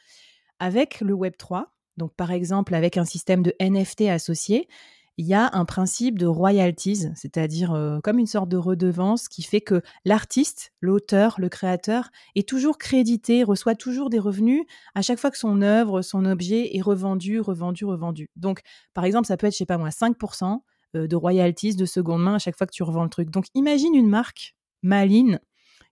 Avec 0.58 1.00
le 1.00 1.14
Web 1.14 1.36
3, 1.36 1.72
donc 1.96 2.14
par 2.14 2.30
exemple 2.30 2.74
avec 2.74 2.96
un 2.96 3.04
système 3.04 3.42
de 3.42 3.54
NFT 3.60 4.02
associé, 4.02 4.68
il 5.18 5.26
y 5.26 5.34
a 5.34 5.48
un 5.54 5.64
principe 5.64 6.18
de 6.18 6.26
royalties, 6.26 7.06
c'est-à-dire 7.14 7.72
euh, 7.72 8.00
comme 8.02 8.18
une 8.18 8.26
sorte 8.26 8.50
de 8.50 8.58
redevance 8.58 9.28
qui 9.28 9.42
fait 9.42 9.62
que 9.62 9.80
l'artiste, 10.04 10.72
l'auteur, 10.80 11.36
le 11.38 11.48
créateur 11.48 12.10
est 12.34 12.46
toujours 12.46 12.76
crédité, 12.76 13.42
reçoit 13.42 13.74
toujours 13.74 14.10
des 14.10 14.18
revenus 14.18 14.64
à 14.94 15.00
chaque 15.00 15.18
fois 15.18 15.30
que 15.30 15.38
son 15.38 15.62
œuvre, 15.62 16.02
son 16.02 16.26
objet 16.26 16.76
est 16.76 16.82
revendu, 16.82 17.40
revendu, 17.40 17.86
revendu. 17.86 18.30
Donc, 18.36 18.60
par 18.92 19.04
exemple, 19.04 19.26
ça 19.26 19.38
peut 19.38 19.46
être, 19.46 19.54
je 19.54 19.58
sais 19.58 19.66
pas 19.66 19.78
moi, 19.78 19.88
5% 19.88 20.44
euh, 20.44 20.56
de 20.94 21.16
royalties 21.16 21.76
de 21.76 21.84
seconde 21.84 22.22
main 22.22 22.34
à 22.34 22.38
chaque 22.38 22.56
fois 22.56 22.66
que 22.66 22.72
tu 22.72 22.82
revends 22.82 23.04
le 23.04 23.10
truc. 23.10 23.30
Donc, 23.30 23.46
imagine 23.54 23.94
une 23.94 24.08
marque 24.08 24.54
maline 24.82 25.40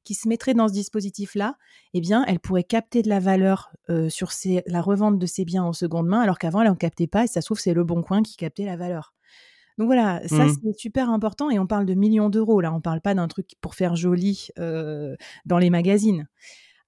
qui 0.04 0.14
se 0.14 0.28
mettrait 0.28 0.54
dans 0.54 0.68
ce 0.68 0.72
dispositif-là, 0.72 1.56
eh 1.94 2.00
bien, 2.00 2.24
elle 2.26 2.38
pourrait 2.38 2.64
capter 2.64 3.02
de 3.02 3.08
la 3.08 3.20
valeur 3.20 3.72
euh, 3.88 4.08
sur 4.08 4.30
la 4.66 4.82
revente 4.82 5.18
de 5.18 5.26
ses 5.26 5.44
biens 5.44 5.64
en 5.64 5.72
seconde 5.72 6.06
main, 6.06 6.20
alors 6.20 6.38
qu'avant, 6.38 6.60
elle 6.60 6.68
n'en 6.68 6.76
captait 6.76 7.06
pas, 7.06 7.24
et 7.24 7.26
ça 7.26 7.40
se 7.40 7.46
trouve, 7.46 7.58
c'est 7.58 7.74
le 7.74 7.84
bon 7.84 8.02
coin 8.02 8.22
qui 8.22 8.36
captait 8.36 8.66
la 8.66 8.76
valeur. 8.76 9.14
Donc 9.78 9.86
voilà, 9.86 10.20
ça, 10.28 10.44
mmh. 10.44 10.56
c'est 10.62 10.78
super 10.78 11.10
important, 11.10 11.50
et 11.50 11.58
on 11.58 11.66
parle 11.66 11.86
de 11.86 11.94
millions 11.94 12.28
d'euros, 12.28 12.60
là, 12.60 12.70
on 12.72 12.76
ne 12.76 12.82
parle 12.82 13.00
pas 13.00 13.14
d'un 13.14 13.26
truc 13.28 13.52
pour 13.60 13.74
faire 13.74 13.96
joli 13.96 14.48
euh, 14.58 15.16
dans 15.46 15.58
les 15.58 15.70
magazines. 15.70 16.28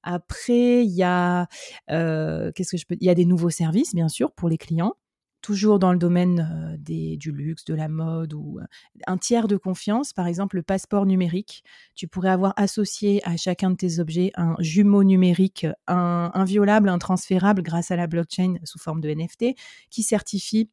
Après, 0.02 0.84
il 0.84 0.92
y 0.92 1.02
a, 1.02 1.48
euh, 1.90 2.52
qu'est-ce 2.52 2.72
que 2.72 2.76
je 2.76 2.86
peux, 2.86 2.96
il 3.00 3.06
y 3.06 3.10
a 3.10 3.14
des 3.14 3.24
nouveaux 3.24 3.50
services, 3.50 3.94
bien 3.94 4.08
sûr, 4.08 4.30
pour 4.32 4.48
les 4.48 4.58
clients 4.58 4.94
toujours 5.42 5.78
dans 5.78 5.92
le 5.92 5.98
domaine 5.98 6.76
du 6.80 7.32
luxe, 7.32 7.64
de 7.64 7.74
la 7.74 7.88
mode 7.88 8.34
ou 8.34 8.58
un 9.06 9.18
tiers 9.18 9.48
de 9.48 9.56
confiance, 9.56 10.12
par 10.12 10.26
exemple 10.26 10.56
le 10.56 10.62
passeport 10.62 11.06
numérique. 11.06 11.62
Tu 11.94 12.08
pourrais 12.08 12.30
avoir 12.30 12.52
associé 12.56 13.20
à 13.24 13.36
chacun 13.36 13.70
de 13.70 13.76
tes 13.76 13.98
objets 14.00 14.32
un 14.36 14.56
jumeau 14.58 15.04
numérique 15.04 15.66
un, 15.86 16.30
inviolable, 16.34 16.88
intransférable 16.88 17.62
grâce 17.62 17.90
à 17.90 17.96
la 17.96 18.06
blockchain 18.06 18.56
sous 18.64 18.78
forme 18.78 19.00
de 19.00 19.10
NFT 19.10 19.56
qui 19.90 20.02
certifie 20.02 20.70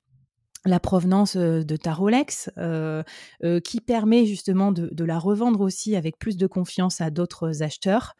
la 0.65 0.79
provenance 0.79 1.35
de 1.35 1.75
ta 1.75 1.93
Rolex, 1.93 2.49
qui 3.63 3.81
permet 3.81 4.25
justement 4.25 4.71
de, 4.71 5.03
la 5.03 5.19
revendre 5.19 5.61
aussi 5.61 5.95
avec 5.95 6.17
plus 6.17 6.37
de 6.37 6.47
confiance 6.47 7.01
à 7.01 7.09
d'autres 7.09 7.63
acheteurs 7.63 8.15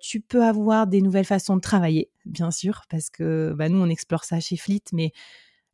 tu 0.00 0.20
peux 0.20 0.44
avoir 0.44 0.86
des 0.86 1.02
nouvelles 1.02 1.24
façons 1.24 1.56
de 1.56 1.60
travailler, 1.60 2.10
bien 2.24 2.50
sûr, 2.50 2.82
parce 2.88 3.10
que 3.10 3.54
bah, 3.56 3.68
nous, 3.68 3.80
on 3.80 3.88
explore 3.88 4.24
ça 4.24 4.40
chez 4.40 4.56
Fleet, 4.56 4.82
mais 4.92 5.12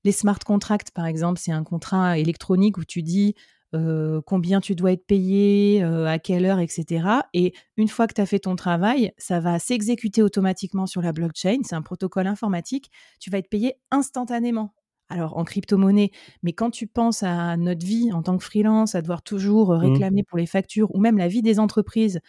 les 0.04 0.12
smart 0.12 0.38
contracts, 0.38 0.90
par 0.90 1.06
exemple, 1.06 1.40
c'est 1.42 1.52
un 1.52 1.64
contrat 1.64 2.18
électronique 2.18 2.78
où 2.78 2.84
tu 2.84 3.02
dis 3.02 3.34
combien 4.24 4.60
tu 4.60 4.76
dois 4.76 4.92
être 4.92 5.04
payé, 5.04 5.82
à 5.82 6.20
quelle 6.20 6.44
heure, 6.44 6.60
etc. 6.60 7.08
Et 7.32 7.52
une 7.76 7.88
fois 7.88 8.06
que 8.06 8.14
tu 8.14 8.20
as 8.20 8.26
fait 8.26 8.38
ton 8.38 8.54
travail, 8.54 9.12
ça 9.18 9.40
va 9.40 9.58
s'exécuter 9.58 10.22
automatiquement 10.22 10.86
sur 10.86 11.02
la 11.02 11.12
blockchain. 11.12 11.58
C'est 11.64 11.74
un 11.74 11.82
protocole 11.82 12.28
informatique. 12.28 12.90
Tu 13.18 13.30
vas 13.30 13.38
être 13.38 13.48
payé 13.48 13.74
instantanément. 13.90 14.74
Alors 15.08 15.36
en 15.36 15.44
crypto-monnaie, 15.44 16.12
mais 16.42 16.52
quand 16.52 16.70
tu 16.70 16.86
penses 16.86 17.22
à 17.22 17.56
notre 17.56 17.84
vie 17.84 18.12
en 18.12 18.22
tant 18.22 18.38
que 18.38 18.44
freelance, 18.44 18.94
à 18.94 19.02
devoir 19.02 19.22
toujours 19.22 19.74
mmh. 19.74 19.78
réclamer 19.78 20.22
pour 20.22 20.38
les 20.38 20.46
factures, 20.46 20.94
ou 20.94 21.00
même 21.00 21.18
la 21.18 21.28
vie 21.28 21.42
des 21.42 21.58
entreprises, 21.58 22.20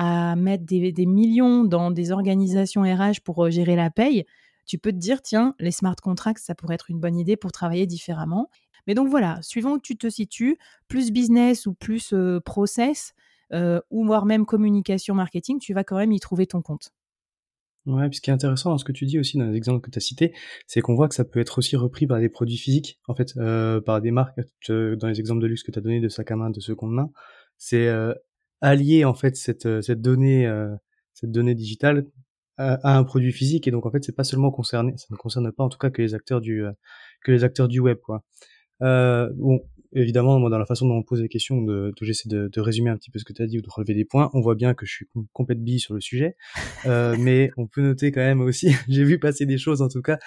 à 0.00 0.36
mettre 0.36 0.64
des, 0.64 1.06
millions 1.06 1.64
dans 1.64 1.90
des 1.90 2.12
organisations 2.12 2.82
RH 2.82 3.20
pour 3.24 3.44
euh, 3.44 3.50
gérer 3.50 3.74
la 3.74 3.90
paye, 3.90 4.24
tu 4.64 4.78
peux 4.78 4.92
te 4.92 4.96
dire, 4.96 5.22
tiens, 5.22 5.56
les 5.58 5.72
smart 5.72 5.96
contracts, 5.96 6.38
ça 6.38 6.54
pourrait 6.54 6.76
être 6.76 6.88
une 6.88 7.00
bonne 7.00 7.16
idée 7.16 7.36
pour 7.36 7.50
travailler 7.50 7.84
différemment. 7.84 8.48
Mais 8.86 8.94
donc 8.94 9.08
voilà, 9.08 9.40
suivant 9.42 9.72
où 9.72 9.80
tu 9.80 9.96
te 9.96 10.08
situes, 10.08 10.56
plus 10.86 11.10
business 11.10 11.66
ou 11.66 11.74
plus 11.74 12.12
euh, 12.12 12.38
process, 12.38 13.12
euh, 13.52 13.80
ou 13.90 14.04
voire 14.04 14.24
même 14.24 14.46
communication 14.46 15.16
marketing, 15.16 15.58
tu 15.58 15.74
vas 15.74 15.82
quand 15.82 15.96
même 15.96 16.12
y 16.12 16.20
trouver 16.20 16.46
ton 16.46 16.62
compte. 16.62 16.92
Ouais, 17.86 18.08
puis 18.08 18.18
ce 18.18 18.20
qui 18.20 18.30
est 18.30 18.34
intéressant 18.34 18.70
dans 18.70 18.78
ce 18.78 18.84
que 18.84 18.92
tu 18.92 19.04
dis 19.04 19.18
aussi 19.18 19.36
dans 19.36 19.46
les 19.46 19.56
exemples 19.56 19.80
que 19.80 19.90
tu 19.90 19.98
as 19.98 20.00
cités, 20.00 20.32
c'est 20.68 20.80
qu'on 20.80 20.94
voit 20.94 21.08
que 21.08 21.14
ça 21.16 21.24
peut 21.24 21.40
être 21.40 21.58
aussi 21.58 21.74
repris 21.74 22.06
par 22.06 22.20
des 22.20 22.28
produits 22.28 22.58
physiques, 22.58 23.00
en 23.08 23.16
fait, 23.16 23.34
par 23.84 24.00
des 24.00 24.12
marques, 24.12 24.38
dans 24.68 25.08
les 25.08 25.18
exemples 25.18 25.42
de 25.42 25.48
luxe 25.48 25.64
que 25.64 25.72
tu 25.72 25.78
as 25.80 25.82
donné 25.82 25.98
de 25.98 26.08
sac 26.08 26.30
à 26.30 26.36
main, 26.36 26.50
de 26.50 26.60
seconde 26.60 26.92
main. 26.92 27.10
C'est 27.56 27.88
allier 28.60 29.04
en 29.04 29.14
fait 29.14 29.36
cette, 29.36 29.66
euh, 29.66 29.80
cette 29.82 30.00
donnée 30.00 30.46
euh, 30.46 30.74
cette 31.14 31.30
donnée 31.32 31.54
digitale 31.54 32.06
à, 32.58 32.98
un 32.98 33.04
produit 33.04 33.32
physique. 33.32 33.66
Et 33.68 33.70
donc 33.70 33.86
en 33.86 33.90
fait 33.90 34.04
c'est 34.04 34.14
pas 34.14 34.24
seulement 34.24 34.50
concerné 34.50 34.94
ça 34.96 35.06
ne 35.10 35.16
concerne 35.16 35.50
pas 35.52 35.64
en 35.64 35.68
tout 35.68 35.78
cas 35.78 35.90
que 35.90 36.02
les 36.02 36.14
acteurs 36.14 36.40
du 36.40 36.64
euh, 36.64 36.72
que 37.24 37.32
les 37.32 37.44
acteurs 37.44 37.68
du 37.68 37.80
web 37.80 37.98
quoi. 37.98 38.24
Euh, 38.82 39.30
bon 39.34 39.60
évidemment 39.94 40.38
moi 40.38 40.50
dans 40.50 40.58
la 40.58 40.66
façon 40.66 40.86
dont 40.86 40.96
on 40.96 41.02
pose 41.02 41.22
les 41.22 41.28
questions 41.28 41.62
de, 41.62 41.92
j'essaie 42.02 42.28
de, 42.28 42.48
de, 42.52 42.60
résumer 42.60 42.90
un 42.90 42.96
petit 42.96 43.10
peu 43.10 43.18
ce 43.18 43.24
que 43.24 43.32
tu 43.32 43.42
as 43.42 43.46
dit 43.46 43.58
ou 43.58 43.62
de 43.62 43.70
relever 43.70 43.94
des 43.94 44.04
points 44.04 44.30
on 44.34 44.40
voit 44.40 44.54
bien 44.54 44.74
que 44.74 44.84
je 44.84 44.92
suis 44.92 45.06
complète 45.32 45.62
bille 45.62 45.80
sur 45.80 45.94
le 45.94 46.00
sujet. 46.00 46.36
Euh, 46.86 47.16
mais 47.18 47.50
on 47.56 47.66
peut 47.66 47.80
noter 47.80 48.12
quand 48.12 48.20
même 48.20 48.40
aussi 48.40 48.70
j'ai 48.88 49.04
vu 49.04 49.18
passer 49.18 49.46
des 49.46 49.58
choses 49.58 49.82
en 49.82 49.88
tout 49.88 50.02
cas 50.02 50.18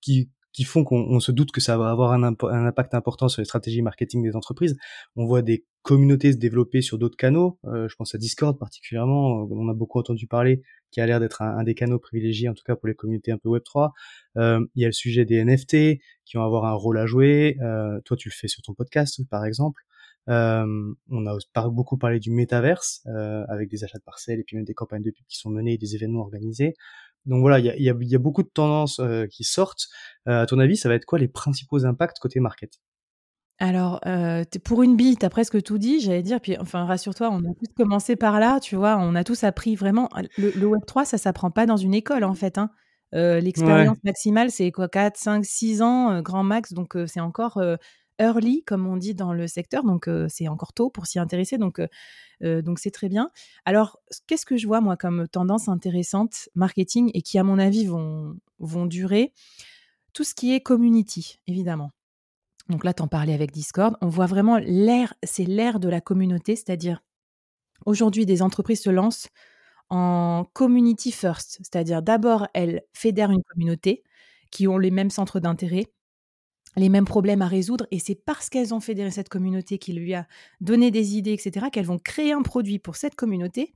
qui 0.00 0.30
qui 0.58 0.64
font 0.64 0.82
qu'on 0.82 1.20
se 1.20 1.30
doute 1.30 1.52
que 1.52 1.60
ça 1.60 1.78
va 1.78 1.88
avoir 1.88 2.10
un, 2.10 2.24
impact 2.24 2.92
important 2.92 3.28
sur 3.28 3.40
les 3.40 3.44
stratégies 3.44 3.80
marketing 3.80 4.24
des 4.24 4.34
entreprises. 4.34 4.76
On 5.14 5.24
voit 5.24 5.40
des 5.40 5.64
communautés 5.82 6.32
se 6.32 6.36
développer 6.36 6.82
sur 6.82 6.98
d'autres 6.98 7.16
canaux. 7.16 7.60
Euh, 7.66 7.86
je 7.86 7.94
pense 7.94 8.12
à 8.16 8.18
Discord 8.18 8.58
particulièrement, 8.58 9.44
euh, 9.44 9.46
on 9.52 9.68
a 9.68 9.72
beaucoup 9.72 10.00
entendu 10.00 10.26
parler, 10.26 10.62
qui 10.90 11.00
a 11.00 11.06
l'air 11.06 11.20
d'être 11.20 11.42
un, 11.42 11.62
des 11.62 11.76
canaux 11.76 12.00
privilégiés, 12.00 12.48
en 12.48 12.54
tout 12.54 12.64
cas 12.66 12.74
pour 12.74 12.88
les 12.88 12.96
communautés 12.96 13.30
un 13.30 13.38
peu 13.38 13.48
Web3. 13.50 13.92
Euh, 14.36 14.66
il 14.74 14.82
y 14.82 14.84
a 14.84 14.88
le 14.88 14.92
sujet 14.92 15.24
des 15.24 15.44
NFT 15.44 16.00
qui 16.24 16.36
vont 16.36 16.42
avoir 16.42 16.64
un 16.64 16.72
rôle 16.72 16.98
à 16.98 17.06
jouer. 17.06 17.56
Toi, 18.04 18.16
tu 18.16 18.28
le 18.28 18.34
fais 18.34 18.48
sur 18.48 18.60
ton 18.62 18.74
podcast, 18.74 19.20
par 19.30 19.44
exemple. 19.44 19.80
On 20.26 21.26
a 21.26 21.68
beaucoup 21.68 21.98
parlé 21.98 22.18
du 22.18 22.32
métaverse 22.32 23.06
avec 23.48 23.70
des 23.70 23.84
achats 23.84 23.98
de 23.98 24.02
parcelles 24.02 24.40
et 24.40 24.42
puis 24.42 24.56
même 24.56 24.64
des 24.64 24.74
campagnes 24.74 25.04
de 25.04 25.12
pub 25.12 25.24
qui 25.28 25.38
sont 25.38 25.50
menées 25.50 25.74
et 25.74 25.78
des 25.78 25.94
événements 25.94 26.22
organisés. 26.22 26.74
Donc 27.26 27.40
voilà, 27.40 27.58
il 27.58 27.66
y 27.66 27.70
a, 27.70 27.76
y, 27.76 27.90
a, 27.90 27.94
y 27.98 28.14
a, 28.14 28.18
beaucoup 28.18 28.42
de 28.42 28.50
tendances 28.52 29.00
euh, 29.00 29.26
qui 29.26 29.44
sortent. 29.44 29.86
Euh, 30.28 30.42
à 30.42 30.46
ton 30.46 30.58
avis, 30.58 30.76
ça 30.76 30.88
va 30.88 30.94
être 30.94 31.04
quoi 31.04 31.18
les 31.18 31.28
principaux 31.28 31.84
impacts 31.84 32.18
côté 32.18 32.40
market? 32.40 32.72
Alors, 33.58 34.00
euh, 34.06 34.44
pour 34.64 34.82
une 34.82 34.96
bille, 34.96 35.16
tu 35.16 35.26
as 35.26 35.30
presque 35.30 35.62
tout 35.62 35.78
dit, 35.78 36.00
j'allais 36.00 36.22
dire. 36.22 36.40
Puis, 36.40 36.56
enfin, 36.58 36.84
rassure-toi, 36.84 37.28
on 37.30 37.40
a 37.40 37.54
tous 37.54 37.74
commencé 37.76 38.14
par 38.16 38.38
là, 38.38 38.60
tu 38.60 38.76
vois. 38.76 38.96
On 38.98 39.14
a 39.14 39.24
tous 39.24 39.44
appris 39.44 39.74
vraiment. 39.74 40.08
Le, 40.36 40.50
Web3, 40.50 41.04
ça 41.04 41.18
s'apprend 41.18 41.50
pas 41.50 41.66
dans 41.66 41.76
une 41.76 41.94
école, 41.94 42.24
en 42.24 42.34
fait. 42.34 42.56
Hein. 42.56 42.70
L'expérience 43.12 43.98
maximale, 44.04 44.50
c'est 44.50 44.70
quoi 44.70 44.88
4, 44.88 45.16
5, 45.16 45.44
6 45.44 45.82
ans, 45.82 46.22
grand 46.22 46.44
max. 46.44 46.72
Donc, 46.72 46.96
c'est 47.06 47.20
encore 47.20 47.60
early, 48.18 48.62
comme 48.64 48.86
on 48.86 48.96
dit 48.96 49.14
dans 49.14 49.32
le 49.32 49.46
secteur, 49.46 49.84
donc 49.84 50.08
c'est 50.28 50.48
encore 50.48 50.72
tôt 50.72 50.90
pour 50.90 51.06
s'y 51.06 51.18
intéresser, 51.18 51.58
donc 51.58 51.80
c'est 52.40 52.90
très 52.90 53.08
bien. 53.08 53.30
Alors, 53.64 53.98
qu'est-ce 54.26 54.46
que 54.46 54.56
je 54.56 54.66
vois 54.66 54.80
moi 54.80 54.96
comme 54.96 55.28
tendance 55.28 55.68
intéressante 55.68 56.48
marketing 56.54 57.10
et 57.14 57.22
qui, 57.22 57.38
à 57.38 57.44
mon 57.44 57.58
avis, 57.58 57.86
vont, 57.86 58.36
vont 58.58 58.86
durer? 58.86 59.32
Tout 60.12 60.24
ce 60.24 60.34
qui 60.34 60.54
est 60.54 60.60
community, 60.60 61.38
évidemment. 61.46 61.90
Donc 62.68 62.84
là, 62.84 62.92
t'en 62.92 63.08
parlais 63.08 63.34
avec 63.34 63.52
Discord. 63.52 63.96
On 64.00 64.08
voit 64.08 64.26
vraiment 64.26 64.58
l'ère, 64.58 65.14
c'est 65.22 65.44
l'ère 65.44 65.80
de 65.80 65.88
la 65.88 66.00
communauté, 66.00 66.56
c'est-à-dire 66.56 67.00
aujourd'hui, 67.86 68.26
des 68.26 68.42
entreprises 68.42 68.82
se 68.82 68.90
lancent 68.90 69.28
en 69.90 70.44
community 70.52 71.12
first, 71.12 71.58
c'est-à-dire 71.62 72.02
d'abord, 72.02 72.46
elles 72.52 72.82
fédèrent 72.92 73.30
une 73.30 73.42
communauté 73.42 74.02
qui 74.50 74.68
ont 74.68 74.76
les 74.76 74.90
mêmes 74.90 75.08
centres 75.08 75.40
d'intérêt, 75.40 75.86
les 76.76 76.88
mêmes 76.88 77.04
problèmes 77.04 77.42
à 77.42 77.48
résoudre. 77.48 77.86
Et 77.90 77.98
c'est 77.98 78.14
parce 78.14 78.48
qu'elles 78.48 78.74
ont 78.74 78.80
fédéré 78.80 79.10
cette 79.10 79.28
communauté 79.28 79.78
qui 79.78 79.92
lui 79.92 80.14
a 80.14 80.26
donné 80.60 80.90
des 80.90 81.16
idées, 81.16 81.32
etc., 81.32 81.66
qu'elles 81.72 81.86
vont 81.86 81.98
créer 81.98 82.32
un 82.32 82.42
produit 82.42 82.78
pour 82.78 82.96
cette 82.96 83.14
communauté 83.14 83.74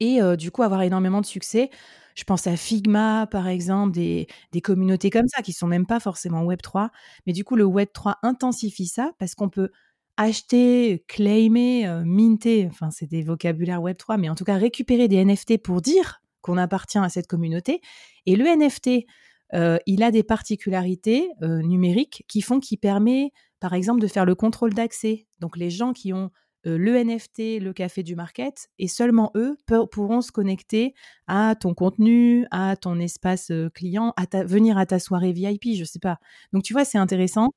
et 0.00 0.20
euh, 0.20 0.36
du 0.36 0.50
coup 0.50 0.62
avoir 0.62 0.82
énormément 0.82 1.20
de 1.20 1.26
succès. 1.26 1.70
Je 2.16 2.24
pense 2.24 2.46
à 2.46 2.56
Figma, 2.56 3.26
par 3.30 3.46
exemple, 3.46 3.92
des, 3.92 4.26
communautés 4.62 5.10
comme 5.10 5.28
ça 5.28 5.42
qui 5.42 5.52
sont 5.52 5.66
même 5.66 5.86
pas 5.86 6.00
forcément 6.00 6.44
Web3. 6.44 6.88
Mais 7.26 7.32
du 7.32 7.44
coup, 7.44 7.56
le 7.56 7.64
Web3 7.64 8.16
intensifie 8.22 8.88
ça 8.88 9.12
parce 9.18 9.34
qu'on 9.34 9.48
peut 9.48 9.70
acheter, 10.16 11.04
claimer, 11.08 11.86
euh, 11.86 12.02
minter, 12.04 12.66
enfin 12.70 12.90
c'est 12.90 13.06
des 13.06 13.22
vocabulaires 13.22 13.80
Web3, 13.80 14.18
mais 14.18 14.28
en 14.28 14.34
tout 14.34 14.44
cas 14.44 14.56
récupérer 14.56 15.08
des 15.08 15.24
NFT 15.24 15.62
pour 15.62 15.80
dire 15.80 16.20
qu'on 16.42 16.58
appartient 16.58 16.98
à 16.98 17.08
cette 17.08 17.26
communauté. 17.26 17.80
Et 18.26 18.36
le 18.36 18.44
NFT, 18.44 19.06
euh, 19.54 19.78
il 19.86 20.02
a 20.02 20.10
des 20.10 20.22
particularités 20.22 21.30
euh, 21.42 21.60
numériques 21.62 22.24
qui 22.28 22.40
font 22.40 22.60
qu'il 22.60 22.78
permet, 22.78 23.32
par 23.58 23.74
exemple, 23.74 24.00
de 24.00 24.06
faire 24.06 24.24
le 24.24 24.34
contrôle 24.34 24.74
d'accès. 24.74 25.26
Donc 25.40 25.56
les 25.56 25.70
gens 25.70 25.92
qui 25.92 26.12
ont 26.12 26.30
euh, 26.66 26.76
le 26.78 27.02
NFT, 27.02 27.60
le 27.60 27.72
café 27.72 28.02
du 28.02 28.14
market, 28.14 28.68
et 28.78 28.86
seulement 28.86 29.32
eux 29.34 29.56
pourront 29.90 30.20
se 30.20 30.30
connecter 30.30 30.94
à 31.26 31.54
ton 31.58 31.74
contenu, 31.74 32.46
à 32.50 32.76
ton 32.76 32.98
espace 33.00 33.50
client, 33.74 34.12
à 34.16 34.44
venir 34.44 34.78
à 34.78 34.86
ta 34.86 34.98
soirée 34.98 35.32
VIP, 35.32 35.74
je 35.74 35.80
ne 35.80 35.84
sais 35.84 35.98
pas. 35.98 36.18
Donc 36.52 36.62
tu 36.62 36.72
vois, 36.72 36.84
c'est 36.84 36.98
intéressant. 36.98 37.50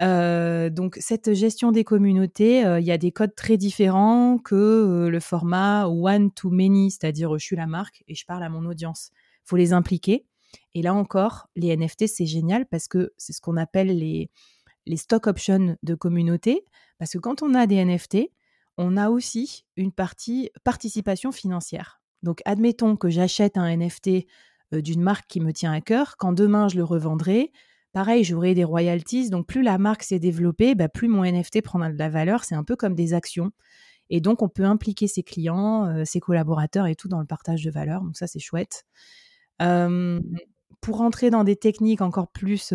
donc 0.00 0.96
cette 1.00 1.32
gestion 1.32 1.72
des 1.72 1.84
communautés, 1.84 2.60
il 2.80 2.84
y 2.84 2.90
a 2.90 2.98
des 2.98 3.12
codes 3.12 3.34
très 3.36 3.56
différents 3.56 4.38
que 4.38 5.08
le 5.08 5.20
format 5.20 5.86
one 5.86 6.32
to 6.32 6.50
many, 6.50 6.90
c'est-à-dire 6.90 7.38
je 7.38 7.44
suis 7.44 7.56
la 7.56 7.66
marque 7.66 8.02
et 8.08 8.14
je 8.14 8.26
parle 8.26 8.42
à 8.42 8.48
mon 8.48 8.66
audience. 8.66 9.10
Faut 9.44 9.56
les 9.56 9.72
impliquer. 9.72 10.26
Et 10.74 10.82
là 10.82 10.94
encore, 10.94 11.48
les 11.56 11.76
NFT, 11.76 12.06
c'est 12.06 12.26
génial 12.26 12.66
parce 12.66 12.88
que 12.88 13.12
c'est 13.16 13.32
ce 13.32 13.40
qu'on 13.40 13.56
appelle 13.56 13.96
les, 13.98 14.30
stock 14.96 15.26
options 15.26 15.76
de 15.82 15.94
communauté. 15.94 16.64
Parce 16.98 17.12
que 17.12 17.18
quand 17.18 17.42
on 17.42 17.54
a 17.54 17.66
des 17.66 17.84
NFT, 17.84 18.30
on 18.76 18.96
a 18.96 19.10
aussi 19.10 19.64
une 19.76 19.92
partie 19.92 20.50
participation 20.64 21.32
financière. 21.32 22.00
Donc, 22.22 22.40
admettons 22.44 22.96
que 22.96 23.10
j'achète 23.10 23.56
un 23.56 23.76
NFT 23.76 24.26
d'une 24.72 25.02
marque 25.02 25.26
qui 25.28 25.40
me 25.40 25.52
tient 25.52 25.72
à 25.72 25.80
cœur. 25.80 26.16
Quand 26.16 26.32
demain 26.32 26.68
je 26.68 26.76
le 26.76 26.84
revendrai, 26.84 27.52
pareil, 27.92 28.24
j'aurai 28.24 28.54
des 28.54 28.64
royalties. 28.64 29.30
Donc, 29.30 29.46
plus 29.46 29.62
la 29.62 29.78
marque 29.78 30.02
s'est 30.02 30.18
développée, 30.18 30.74
bah, 30.74 30.88
plus 30.88 31.08
mon 31.08 31.24
NFT 31.24 31.62
prendra 31.62 31.90
de 31.90 31.98
la 31.98 32.08
valeur. 32.08 32.44
C'est 32.44 32.54
un 32.54 32.64
peu 32.64 32.76
comme 32.76 32.94
des 32.94 33.14
actions. 33.14 33.52
Et 34.10 34.20
donc, 34.20 34.42
on 34.42 34.48
peut 34.48 34.64
impliquer 34.64 35.06
ses 35.06 35.22
clients, 35.22 36.04
ses 36.04 36.20
collaborateurs 36.20 36.86
et 36.86 36.94
tout 36.94 37.08
dans 37.08 37.20
le 37.20 37.26
partage 37.26 37.62
de 37.62 37.70
valeur. 37.70 38.02
Donc, 38.02 38.16
ça, 38.16 38.26
c'est 38.26 38.40
chouette. 38.40 38.84
Pour 39.58 40.98
rentrer 40.98 41.30
dans 41.30 41.44
des 41.44 41.56
techniques 41.56 42.02
encore 42.02 42.28
plus 42.28 42.72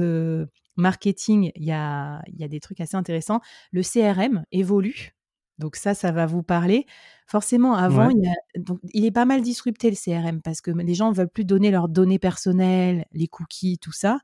marketing, 0.79 1.51
il 1.55 1.65
y 1.65 1.71
a, 1.71 2.21
y 2.27 2.43
a 2.43 2.48
des 2.48 2.59
trucs 2.59 2.81
assez 2.81 2.95
intéressants. 2.95 3.41
Le 3.71 3.83
CRM 3.83 4.43
évolue. 4.51 5.13
Donc 5.59 5.75
ça, 5.75 5.93
ça 5.93 6.12
va 6.12 6.25
vous 6.25 6.41
parler. 6.41 6.86
Forcément, 7.27 7.75
avant, 7.75 8.09
il, 8.09 8.33
donc, 8.57 8.79
il, 8.93 9.05
est 9.05 9.12
pas 9.12 9.25
mal 9.25 9.41
disrupté 9.41 9.91
le 9.91 9.95
CRM 9.95 10.41
parce 10.41 10.62
que 10.62 10.71
les 10.71 10.95
gens 10.95 11.12
ne 11.12 11.15
veulent 11.15 11.29
plus 11.29 11.45
donner 11.45 11.69
leurs 11.69 11.89
données 11.89 12.17
personnelles, 12.17 13.05
les 13.12 13.27
cookies, 13.27 13.77
tout 13.77 13.91
ça. 13.91 14.19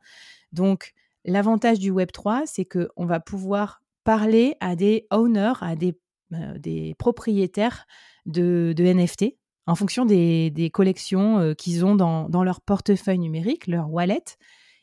Donc, 0.54 0.94
l'avantage 1.26 1.78
du 1.78 1.92
Web 1.92 2.12
3, 2.12 2.44
c'est 2.46 2.66
qu'on 2.66 3.06
va 3.06 3.20
pouvoir 3.20 3.82
parler 4.06 4.56
à 4.62 4.76
des 4.76 5.08
owners, 5.12 5.54
à 5.62 5.76
des, 5.76 6.00
euh, 6.34 6.58
des 6.58 6.96
propriétaires 6.98 7.86
de, 8.26 8.74
de, 8.76 8.86
NFT 8.86 9.36
en 9.68 9.76
fonction 9.76 10.06
des, 10.06 10.52
des 10.52 10.70
collections 10.70 11.40
euh, 11.40 11.54
qu'ils 11.54 11.86
ont 11.86 11.96
dans, 11.96 12.30
dans, 12.30 12.44
leur 12.44 12.62
portefeuille 12.62 13.20
numérique, 13.20 13.68
leur 13.68 13.92
wallet. 13.92 14.24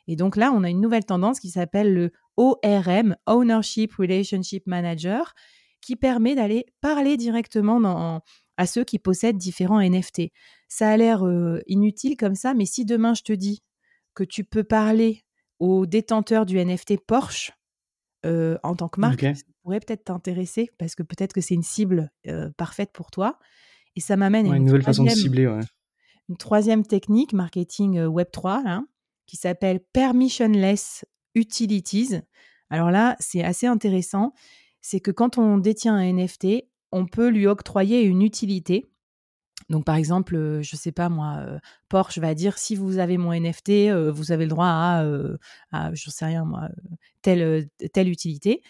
Et 0.08 0.16
donc 0.16 0.36
là, 0.36 0.52
on 0.52 0.64
a 0.64 0.70
une 0.70 0.80
nouvelle 0.80 1.04
tendance 1.04 1.38
qui 1.38 1.50
s'appelle 1.50 1.94
le 1.94 2.12
ORM, 2.36 3.16
Ownership 3.26 3.94
Relationship 3.94 4.66
Manager, 4.66 5.34
qui 5.80 5.96
permet 5.96 6.34
d'aller 6.34 6.66
parler 6.80 7.16
directement 7.16 8.20
à 8.56 8.66
ceux 8.66 8.84
qui 8.84 8.98
possèdent 8.98 9.36
différents 9.36 9.80
NFT. 9.80 10.32
Ça 10.68 10.90
a 10.90 10.96
l'air 10.96 11.24
inutile 11.66 12.16
comme 12.16 12.34
ça, 12.34 12.54
mais 12.54 12.64
si 12.64 12.84
demain 12.84 13.14
je 13.14 13.22
te 13.22 13.32
dis 13.32 13.62
que 14.14 14.24
tu 14.24 14.44
peux 14.44 14.64
parler 14.64 15.22
aux 15.58 15.86
détenteurs 15.86 16.46
du 16.46 16.58
NFT 16.58 16.98
Porsche 17.06 17.52
en 18.24 18.76
tant 18.76 18.88
que 18.88 19.00
marque, 19.00 19.20
ça 19.20 19.44
pourrait 19.62 19.80
peut-être 19.80 20.04
t'intéresser 20.04 20.70
parce 20.78 20.94
que 20.94 21.02
peut-être 21.02 21.32
que 21.32 21.40
c'est 21.40 21.54
une 21.54 21.62
cible 21.62 22.10
parfaite 22.56 22.92
pour 22.92 23.10
toi. 23.10 23.38
Et 23.96 24.00
ça 24.00 24.16
m'amène 24.16 24.50
à 24.50 24.56
une, 24.56 24.64
nouvelle 24.64 24.82
façon 24.82 25.04
de 25.04 25.10
cibler. 25.10 25.50
Une 26.28 26.36
troisième 26.36 26.84
technique 26.84 27.32
marketing 27.32 28.00
Web 28.04 28.28
3 28.32 28.82
qui 29.26 29.36
s'appelle 29.36 29.80
Permissionless 29.92 31.04
Utilities. 31.34 32.20
Alors 32.70 32.90
là, 32.90 33.16
c'est 33.20 33.42
assez 33.42 33.66
intéressant 33.66 34.32
c'est 34.82 35.00
que 35.00 35.10
quand 35.10 35.38
on 35.38 35.56
détient 35.56 35.94
un 35.94 36.12
NFT, 36.12 36.66
on 36.90 37.06
peut 37.06 37.28
lui 37.28 37.46
octroyer 37.46 38.02
une 38.02 38.20
utilité. 38.20 38.90
Donc, 39.70 39.86
par 39.86 39.94
exemple, 39.94 40.34
euh, 40.34 40.60
je 40.60 40.74
ne 40.74 40.78
sais 40.78 40.92
pas 40.92 41.08
moi, 41.08 41.36
euh, 41.38 41.58
Porsche 41.88 42.18
va 42.18 42.34
dire 42.34 42.58
si 42.58 42.74
vous 42.74 42.98
avez 42.98 43.16
mon 43.16 43.32
NFT, 43.32 43.70
euh, 43.88 44.10
vous 44.12 44.32
avez 44.32 44.44
le 44.44 44.50
droit 44.50 44.66
à, 44.66 45.06
à 45.70 45.94
je 45.94 46.10
sais 46.10 46.26
rien 46.26 46.44
moi, 46.44 46.68
telle, 47.22 47.68
telle 47.92 48.08
utilité. 48.08 48.60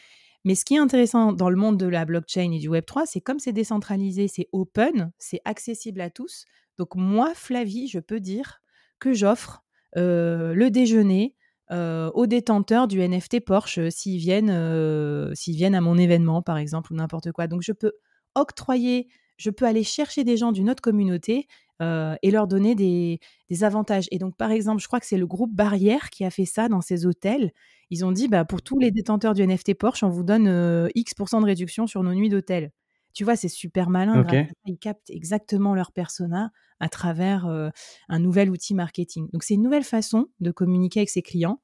Mais 0.45 0.55
ce 0.55 0.65
qui 0.65 0.75
est 0.75 0.79
intéressant 0.79 1.33
dans 1.33 1.51
le 1.51 1.57
monde 1.57 1.77
de 1.77 1.87
la 1.87 2.05
blockchain 2.05 2.51
et 2.53 2.59
du 2.59 2.69
Web3, 2.69 3.05
c'est 3.07 3.21
comme 3.21 3.39
c'est 3.39 3.53
décentralisé, 3.53 4.29
c'est 4.29 4.49
open, 4.53 5.13
c'est 5.19 5.41
accessible 5.45 6.01
à 6.01 6.11
tous. 6.11 6.47
Donc, 6.79 6.95
moi, 6.97 7.33
Flavie, 7.35 7.89
je 7.89 8.01
peux 8.01 8.21
dire 8.21 8.61
que 8.99 9.13
j'offre 9.13 9.63
le 9.95 10.69
déjeuner 10.71 11.37
euh, 11.73 12.11
aux 12.13 12.27
détenteurs 12.27 12.87
du 12.87 13.01
NFT 13.01 13.41
Porsche 13.41 13.79
euh, 13.79 13.89
s'ils 13.89 14.19
viennent, 14.19 14.51
euh, 14.51 15.33
s'ils 15.35 15.57
viennent 15.57 15.75
à 15.75 15.81
mon 15.81 15.97
événement, 15.97 16.43
par 16.43 16.59
exemple, 16.59 16.93
ou 16.93 16.97
n'importe 16.97 17.33
quoi. 17.33 17.47
Donc, 17.47 17.63
je 17.63 17.73
peux 17.73 17.93
octroyer, 18.35 19.09
je 19.39 19.49
peux 19.49 19.65
aller 19.65 19.83
chercher 19.83 20.23
des 20.23 20.37
gens 20.37 20.53
d'une 20.53 20.69
autre 20.69 20.83
communauté 20.83 21.47
et 22.23 22.31
leur 22.31 22.47
donner 22.47 22.77
des, 22.77 23.19
avantages. 23.65 24.07
Et 24.13 24.19
donc, 24.19 24.37
par 24.37 24.53
exemple, 24.53 24.81
je 24.81 24.87
crois 24.87 25.01
que 25.01 25.07
c'est 25.07 25.17
le 25.17 25.27
groupe 25.27 25.53
Barrière 25.53 26.11
qui 26.11 26.25
a 26.25 26.31
fait 26.31 26.45
ça 26.45 26.69
dans 26.69 26.81
ses 26.81 27.07
hôtels. 27.07 27.51
Ils 27.93 28.07
ont 28.07 28.11
dit, 28.11 28.27
bah, 28.27 28.47
pour 28.47 28.63
tous 28.63 28.79
les 28.79 28.91
détenteurs 28.91 29.35
du 29.35 29.43
NFT 29.43 29.75
Porsche, 29.75 30.03
on 30.03 30.09
vous 30.09 30.23
donne 30.23 30.89
X% 30.95 31.41
de 31.41 31.45
réduction 31.45 31.87
sur 31.87 32.03
nos 32.03 32.15
nuits 32.15 32.31
d'hôtel. 32.31 32.73
Tu 33.13 33.23
vois, 33.23 33.37
c'est 33.37 33.49
super 33.49 33.91
malin. 33.91 34.25
Ils 34.65 34.79
captent 34.79 35.11
exactement 35.11 35.75
leur 35.75 35.93
persona 35.93 36.53
à 36.81 36.89
travers 36.89 37.47
un 38.09 38.19
nouvel 38.19 38.49
outil 38.49 38.73
marketing. 38.73 39.29
Donc, 39.35 39.43
c'est 39.43 39.53
une 39.53 39.63
nouvelle 39.63 39.85
façon 39.85 40.29
de 40.41 40.51
communiquer 40.51 41.01
avec 41.01 41.11
ses 41.11 41.21
clients. 41.21 41.61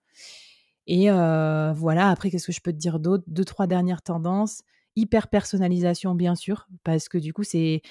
Et 0.86 1.08
voilà, 1.08 2.10
après, 2.10 2.30
qu'est-ce 2.30 2.48
que 2.48 2.52
je 2.52 2.60
peux 2.60 2.72
te 2.72 2.78
dire 2.78 3.00
d'autre? 3.00 3.24
Deux, 3.26 3.46
trois 3.46 3.66
dernières 3.66 4.02
tendances. 4.02 4.60
Hyper 4.98 5.28
personnalisation, 5.28 6.16
bien 6.16 6.34
sûr, 6.34 6.66
parce 6.82 7.08
que 7.08 7.18
du 7.18 7.32
coup, 7.32 7.44
c'est, 7.44 7.82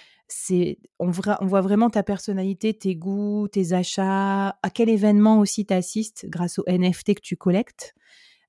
on, 1.00 1.10
voit 1.10 1.62
vraiment 1.62 1.90
ta 1.90 2.04
personnalité, 2.04 2.74
tes 2.74 2.98
goûts, 2.98 3.48
tes 3.48 3.72
achats, 3.72 4.50
à 4.62 4.70
quel 4.74 4.90
événement 4.90 5.40
aussi 5.40 5.66
tu 5.66 5.74
assistes 5.74 6.26
grâce 6.28 6.60
aux 6.60 6.66
NFT 6.68 7.16
que 7.16 7.22
tu 7.22 7.38
collectes. 7.38 7.96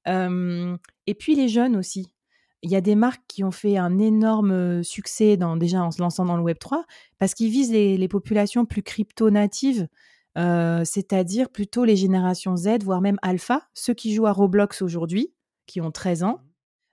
et 0.06 1.14
puis 1.14 1.36
les 1.36 1.46
jeunes 1.46 1.76
aussi. 1.76 2.12
Il 2.62 2.70
y 2.72 2.74
a 2.74 2.80
des 2.80 2.96
marques 2.96 3.22
qui 3.28 3.44
ont 3.44 3.52
fait 3.52 3.76
un 3.76 4.00
énorme 4.00 4.82
succès 4.82 5.36
dans, 5.36 5.56
déjà 5.56 5.80
en 5.84 5.92
se 5.92 6.02
lançant 6.02 6.24
dans 6.24 6.36
le 6.36 6.42
Web 6.42 6.58
3 6.58 6.84
parce 7.18 7.34
qu'ils 7.34 7.50
visent 7.50 7.70
les, 7.70 8.08
populations 8.08 8.66
plus 8.66 8.82
crypto-natives, 8.82 9.86
c'est-à-dire 10.34 11.48
plutôt 11.48 11.84
les 11.84 11.94
générations 11.94 12.56
Z, 12.56 12.82
voire 12.82 13.02
même 13.02 13.18
alpha, 13.22 13.68
ceux 13.72 13.94
qui 13.94 14.12
jouent 14.12 14.26
à 14.26 14.32
Roblox 14.32 14.82
aujourd'hui, 14.82 15.32
qui 15.66 15.80
ont 15.80 15.92
13 15.92 16.24
ans. 16.24 16.40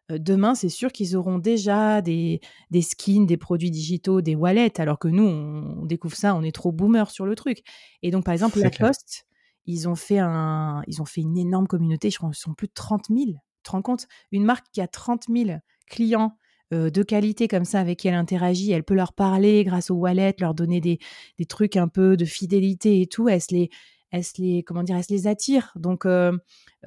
Demain, 0.10 0.54
c'est 0.54 0.70
sûr 0.70 0.91
qu'ils 0.91 1.15
auront 1.15 1.39
déjà 1.39 2.02
des, 2.02 2.39
des, 2.70 2.82
skins, 2.82 3.26
des 3.26 3.38
produits 3.38 3.72
digitaux, 3.72 4.22
des 4.22 4.36
wallets, 4.36 4.80
alors 4.80 5.00
que 5.00 5.08
nous, 5.08 5.24
on, 5.24 5.86
découvre 5.86 6.15
ça, 6.15 6.36
on 6.36 6.44
est 6.44 6.54
trop 6.54 6.72
boomer 6.72 7.10
sur 7.10 7.26
le 7.26 7.36
truc. 7.36 7.63
Et 8.04 8.12
donc, 8.12 8.24
par 8.24 8.34
exemple, 8.34 8.60
Lacoste, 8.60 9.26
ils 9.65 9.89
ont, 9.89 9.96
fait 9.96 10.20
un, 10.20 10.84
ils 10.88 11.02
ont 11.02 11.06
fait 11.06 11.22
une 11.22 11.38
énorme 11.38 11.65
communauté, 11.65 12.12
je 12.12 12.18
crois 12.18 12.30
qu'ils 12.30 12.38
sont 12.38 12.54
plus 12.54 12.68
de 12.68 12.74
30 12.74 13.06
000 13.10 13.32
te 13.65 13.72
rends 13.72 13.82
compte? 13.82 14.08
Une 14.32 14.46
marque 14.46 14.68
qui 14.72 14.80
a 14.80 14.88
30 14.88 15.26
000 15.30 15.60
clients 15.88 16.38
euh, 16.74 16.89
de 16.89 17.04
qualité 17.04 17.48
comme 17.48 17.65
ça 17.65 17.80
avec 17.80 18.00
qui 18.00 18.08
elle 18.08 18.15
interagit, 18.15 18.72
elle 18.72 18.84
peut 18.84 18.94
leur 18.94 19.13
parler 19.13 19.63
grâce 19.63 19.91
au 19.91 19.96
wallet, 19.96 20.36
leur 20.39 20.54
donner 20.54 20.82
des, 20.82 21.00
trucs 21.48 21.76
un 21.76 21.88
peu 21.88 22.15
de 22.15 22.26
fidélité 22.26 23.02
et 23.02 23.08
tout. 23.08 23.28
Elle 23.28 23.41
se 23.41 23.54
les, 23.54 23.70
elle 24.12 24.24
les, 24.38 24.63
comment 24.63 24.84
dire, 24.84 24.96
elle 24.96 25.04
se 25.04 25.13
les 25.13 25.28
attire. 25.28 25.72
Donc, 25.76 26.06
euh, 26.06 26.38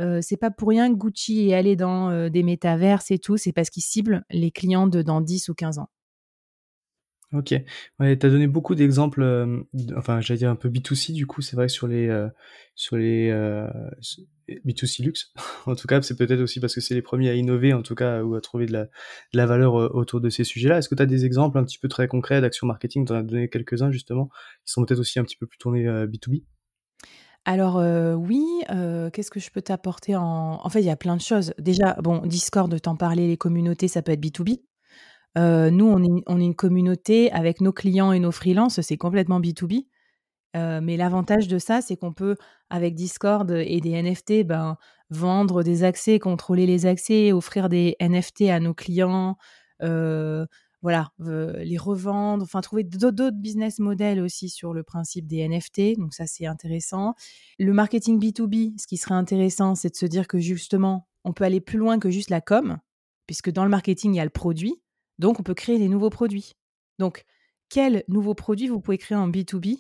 euh, 0.01 0.21
c'est 0.23 0.37
pas 0.37 0.51
pour 0.51 0.69
rien 0.69 0.93
que 0.93 0.99
Gucci 0.99 1.49
est 1.49 1.55
allé 1.55 1.77
dans 1.77 2.29
des 2.29 2.43
métaverses 2.43 3.11
et 3.11 3.19
tout. 3.19 3.37
C'est 3.37 3.53
parce 3.53 3.71
qu'ils 3.71 3.83
ciblent 3.83 4.25
les 4.31 4.51
clients 4.51 4.87
de 4.87 5.03
dans 5.03 5.21
10 5.21 5.49
ou 5.49 5.55
15 5.55 5.79
ans. 5.79 5.89
Ok. 7.35 7.55
Ouais, 8.01 8.19
tu 8.19 8.27
as 8.27 8.31
donné 8.31 8.47
beaucoup 8.47 8.75
d'exemples, 8.75 9.23
enfin, 9.97 10.23
j'allais 10.23 10.39
dire 10.39 10.51
un 10.51 10.57
peu 10.57 10.71
B2C, 10.71 11.13
du 11.13 11.27
coup, 11.27 11.43
c'est 11.43 11.57
vrai 11.57 11.69
sur 11.69 11.87
les, 11.87 12.09
sur 12.75 12.97
les, 12.97 13.31
B2C 14.65 15.03
luxe. 15.03 15.33
en 15.67 15.75
tout 15.75 15.87
cas, 15.87 16.01
c'est 16.03 16.17
peut-être 16.17 16.41
aussi 16.41 16.61
parce 16.61 16.75
que 16.75 16.81
c'est 16.81 16.95
les 16.95 17.03
premiers 17.03 17.31
à 17.31 17.35
innover, 17.35 17.73
en 17.73 17.83
tout 17.83 17.95
cas, 17.95 18.23
ou 18.23 18.35
à 18.35 18.41
trouver 18.41 18.67
de 18.67 18.89
la, 19.33 19.47
valeur 19.47 19.77
euh, 19.77 19.89
autour 19.93 20.21
de 20.21 20.31
ces 20.31 20.45
sujets-là. 20.45 20.79
Est-ce 20.79 20.89
que 20.89 20.95
tu 20.95 21.03
as 21.03 21.07
des 21.07 21.25
exemples 21.25 21.59
un 21.59 21.65
petit 21.65 21.79
peu 21.79 21.89
très 21.89 22.09
concrets 22.09 22.41
d'actions 22.41 22.67
marketing? 22.67 23.07
Tu 23.07 23.13
en 23.13 23.17
as 23.17 23.23
donné 23.23 23.49
quelques-uns, 23.49 23.91
justement, 23.91 24.29
qui 24.65 24.73
sont 24.73 24.85
peut-être 24.85 25.01
aussi 25.01 25.19
un 25.19 25.25
petit 25.25 25.37
peu 25.37 25.47
plus 25.47 25.59
tournés 25.59 25.85
B2B 25.85 26.43
euh, 26.43 26.45
alors 27.45 27.79
euh, 27.79 28.15
oui, 28.15 28.45
qu'est-ce 29.13 29.31
que 29.31 29.41
je 29.41 29.51
peux 29.51 29.63
t'apporter 29.63 30.17
en... 30.17 30.61
En 30.63 30.69
fait, 30.69 30.81
il 30.81 30.87
y 30.87 30.91
a 30.91 30.97
plein 30.97 31.17
de 31.17 31.23
choses. 31.23 31.55
Déjà, 31.59 31.95
bon, 32.03 32.19
Discord, 32.27 32.81
t'en 32.81 32.97
parler, 32.97 33.27
les 33.27 33.37
communautés, 33.37 33.89
ça 33.89 34.03
peut 34.03 34.13
être 34.13 34.23
B2B. 34.23 34.61
nous, 35.37 35.87
on 35.87 36.03
est, 36.03 36.23
on 36.27 36.41
est 36.41 36.45
une 36.45 36.55
communauté 36.55 37.33
avec 37.33 37.61
nos 37.61 37.73
clients 37.73 38.13
et 38.13 38.21
nos 38.21 38.33
freelances, 38.33 38.81
c'est 38.81 38.97
complètement 38.97 39.41
B2B 39.41 39.87
mais 40.55 40.97
l'avantage 40.97 41.49
de 41.49 41.59
ça, 41.59 41.81
c'est 41.81 41.97
qu'on 41.97 42.13
peut, 42.13 42.37
avec 42.71 42.95
Discord 42.95 43.51
et 43.51 43.81
des 43.81 44.03
NFT, 44.03 44.45
ben, 44.45 44.77
vendre 45.11 45.63
des 45.63 45.85
accès, 45.85 46.19
contrôler 46.19 46.67
les 46.67 46.87
accès, 46.87 47.33
offrir 47.33 47.69
des 47.69 47.97
NFT 48.01 48.43
à 48.51 48.61
nos 48.61 48.75
clients, 48.75 49.37
voilà, 50.83 51.11
les 51.19 51.77
revendre, 51.77 52.45
enfin 52.45 52.61
trouver 52.61 52.85
d'autres 52.85 53.31
business 53.31 53.79
models 53.81 54.21
aussi 54.21 54.49
sur 54.49 54.73
le 54.73 54.83
principe 54.83 55.27
des 55.27 55.47
NFT. 55.49 55.99
Donc 55.99 56.15
ça, 56.15 56.27
c'est 56.27 56.47
intéressant. 56.47 57.15
Le 57.59 57.73
marketing 57.73 58.21
B2B, 58.21 58.79
ce 58.81 58.87
qui 58.87 58.97
serait 58.97 59.15
intéressant, 59.15 59.75
c'est 59.75 59.91
de 59.91 59.97
se 59.97 60.07
dire 60.07 60.29
que 60.29 60.39
justement, 60.39 61.09
on 61.25 61.33
peut 61.33 61.45
aller 61.45 61.61
plus 61.61 61.79
loin 61.79 61.99
que 61.99 62.11
juste 62.11 62.31
la 62.31 62.41
com, 62.41 62.79
puisque 63.27 63.51
dans 63.51 63.65
le 63.65 63.71
marketing, 63.71 64.15
il 64.15 64.19
y 64.19 64.21
a 64.21 64.25
le 64.25 64.31
produit. 64.31 64.81
Donc, 65.19 65.41
on 65.41 65.43
peut 65.43 65.55
créer 65.55 65.79
des 65.79 65.89
nouveaux 65.89 66.11
produits. 66.11 66.55
Donc, 67.01 67.25
quels 67.69 68.05
nouveaux 68.07 68.35
produits 68.35 68.69
vous 68.69 68.81
pouvez 68.81 68.99
créer 68.99 69.19
en 69.19 69.29
B2B 69.29 69.79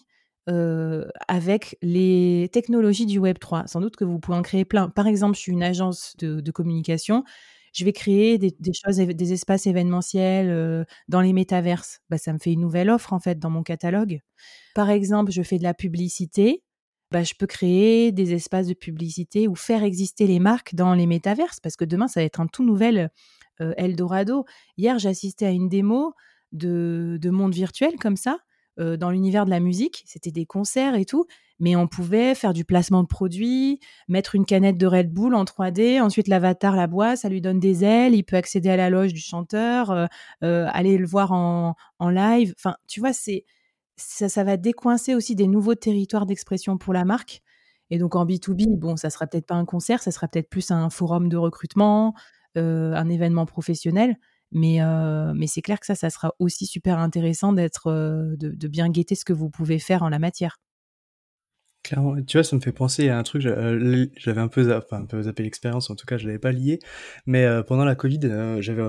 avec 1.28 1.76
les 1.82 2.48
technologies 2.52 3.06
du 3.06 3.18
Web 3.18 3.38
3. 3.38 3.66
Sans 3.66 3.80
doute 3.80 3.96
que 3.96 4.04
vous 4.04 4.18
pouvez 4.18 4.36
en 4.36 4.42
créer 4.42 4.64
plein. 4.64 4.88
Par 4.88 5.06
exemple, 5.06 5.36
je 5.36 5.40
suis 5.40 5.52
une 5.52 5.62
agence 5.62 6.14
de, 6.18 6.50
communication. 6.50 7.24
Je 7.78 7.84
vais 7.84 7.92
créer 7.92 8.38
des, 8.38 8.52
choses, 8.72 8.96
des 8.96 9.32
espaces 9.32 9.68
événementiels 9.68 10.84
dans 11.06 11.20
les 11.20 11.32
métaverses. 11.32 12.00
Bah, 12.10 12.18
ça 12.18 12.32
me 12.32 12.38
fait 12.38 12.52
une 12.52 12.60
nouvelle 12.60 12.90
offre 12.90 13.12
en 13.12 13.20
fait 13.20 13.38
dans 13.38 13.50
mon 13.50 13.62
catalogue. 13.62 14.20
Par 14.74 14.90
exemple, 14.90 15.30
je 15.30 15.42
fais 15.42 15.58
de 15.58 15.62
la 15.62 15.74
publicité. 15.74 16.64
Bah, 17.12 17.22
je 17.22 17.34
peux 17.38 17.46
créer 17.46 18.10
des 18.10 18.34
espaces 18.34 18.66
de 18.66 18.74
publicité 18.74 19.46
ou 19.46 19.54
faire 19.54 19.84
exister 19.84 20.26
les 20.26 20.40
marques 20.40 20.74
dans 20.74 20.92
les 20.92 21.06
métaverses 21.06 21.60
parce 21.60 21.76
que 21.76 21.84
demain, 21.84 22.08
ça 22.08 22.18
va 22.18 22.24
être 22.24 22.40
un 22.40 22.48
tout 22.48 22.64
nouvel 22.64 23.10
Eldorado. 23.60 24.44
Hier, 24.76 24.98
j'ai 24.98 25.08
assisté 25.08 25.46
à 25.46 25.50
une 25.50 25.68
démo 25.68 26.14
de, 26.50 27.16
de 27.20 27.30
monde 27.30 27.54
virtuel 27.54 27.94
comme 28.00 28.16
ça, 28.16 28.38
dans 28.76 29.10
l'univers 29.10 29.44
de 29.44 29.50
la 29.50 29.60
musique. 29.60 30.02
C'était 30.04 30.32
des 30.32 30.46
concerts 30.46 30.96
et 30.96 31.04
tout 31.04 31.26
mais 31.60 31.76
on 31.76 31.88
pouvait 31.88 32.34
faire 32.34 32.52
du 32.52 32.64
placement 32.64 33.02
de 33.02 33.08
produits, 33.08 33.80
mettre 34.06 34.34
une 34.34 34.44
canette 34.44 34.78
de 34.78 34.86
Red 34.86 35.12
Bull 35.12 35.34
en 35.34 35.44
3D, 35.44 36.00
ensuite 36.00 36.28
l'avatar 36.28 36.76
la 36.76 36.86
boit, 36.86 37.16
ça 37.16 37.28
lui 37.28 37.40
donne 37.40 37.58
des 37.58 37.84
ailes, 37.84 38.14
il 38.14 38.22
peut 38.22 38.36
accéder 38.36 38.68
à 38.70 38.76
la 38.76 38.90
loge 38.90 39.12
du 39.12 39.20
chanteur, 39.20 39.90
euh, 39.90 40.06
euh, 40.44 40.66
aller 40.72 40.98
le 40.98 41.06
voir 41.06 41.32
en, 41.32 41.74
en 41.98 42.10
live. 42.10 42.54
Enfin, 42.56 42.76
tu 42.86 43.00
vois, 43.00 43.12
c'est 43.12 43.44
ça, 43.96 44.28
ça 44.28 44.44
va 44.44 44.56
décoincer 44.56 45.14
aussi 45.14 45.34
des 45.34 45.48
nouveaux 45.48 45.74
territoires 45.74 46.26
d'expression 46.26 46.78
pour 46.78 46.92
la 46.92 47.04
marque. 47.04 47.42
Et 47.90 47.98
donc 47.98 48.14
en 48.14 48.24
B2B, 48.24 48.78
bon, 48.78 48.96
ça 48.96 49.10
sera 49.10 49.26
peut-être 49.26 49.46
pas 49.46 49.54
un 49.54 49.64
concert, 49.64 50.02
ça 50.02 50.12
sera 50.12 50.28
peut-être 50.28 50.50
plus 50.50 50.70
un 50.70 50.90
forum 50.90 51.28
de 51.28 51.36
recrutement, 51.36 52.14
euh, 52.56 52.92
un 52.94 53.08
événement 53.08 53.46
professionnel. 53.46 54.16
Mais, 54.50 54.78
mais 55.34 55.46
c'est 55.46 55.60
clair 55.60 55.78
que 55.78 55.84
ça, 55.84 55.94
ça 55.94 56.08
sera 56.08 56.32
aussi 56.38 56.64
super 56.64 56.98
intéressant 56.98 57.52
d'être, 57.52 57.92
de, 57.92 58.48
de, 58.48 58.68
bien 58.68 58.88
guetter 58.88 59.14
ce 59.14 59.26
que 59.26 59.34
vous 59.34 59.50
pouvez 59.50 59.78
faire 59.78 60.02
en 60.02 60.08
la 60.08 60.18
matière. 60.18 60.56
Clairement, 61.88 62.22
tu 62.22 62.36
vois, 62.36 62.44
ça 62.44 62.54
me 62.54 62.60
fait 62.60 62.70
penser 62.70 63.08
à 63.08 63.16
un 63.16 63.22
truc, 63.22 63.46
euh, 63.46 64.06
j'avais 64.18 64.42
un 64.42 64.48
peu, 64.48 64.76
enfin, 64.76 65.00
un 65.00 65.06
peu 65.06 65.22
zappé 65.22 65.42
l'expérience, 65.42 65.88
en 65.88 65.94
tout 65.94 66.04
cas, 66.04 66.18
je 66.18 66.26
l'avais 66.26 66.38
pas 66.38 66.52
lié, 66.52 66.80
mais 67.24 67.44
euh, 67.46 67.62
pendant 67.62 67.86
la 67.86 67.94
Covid, 67.94 68.20
euh, 68.24 68.60
j'avais, 68.60 68.82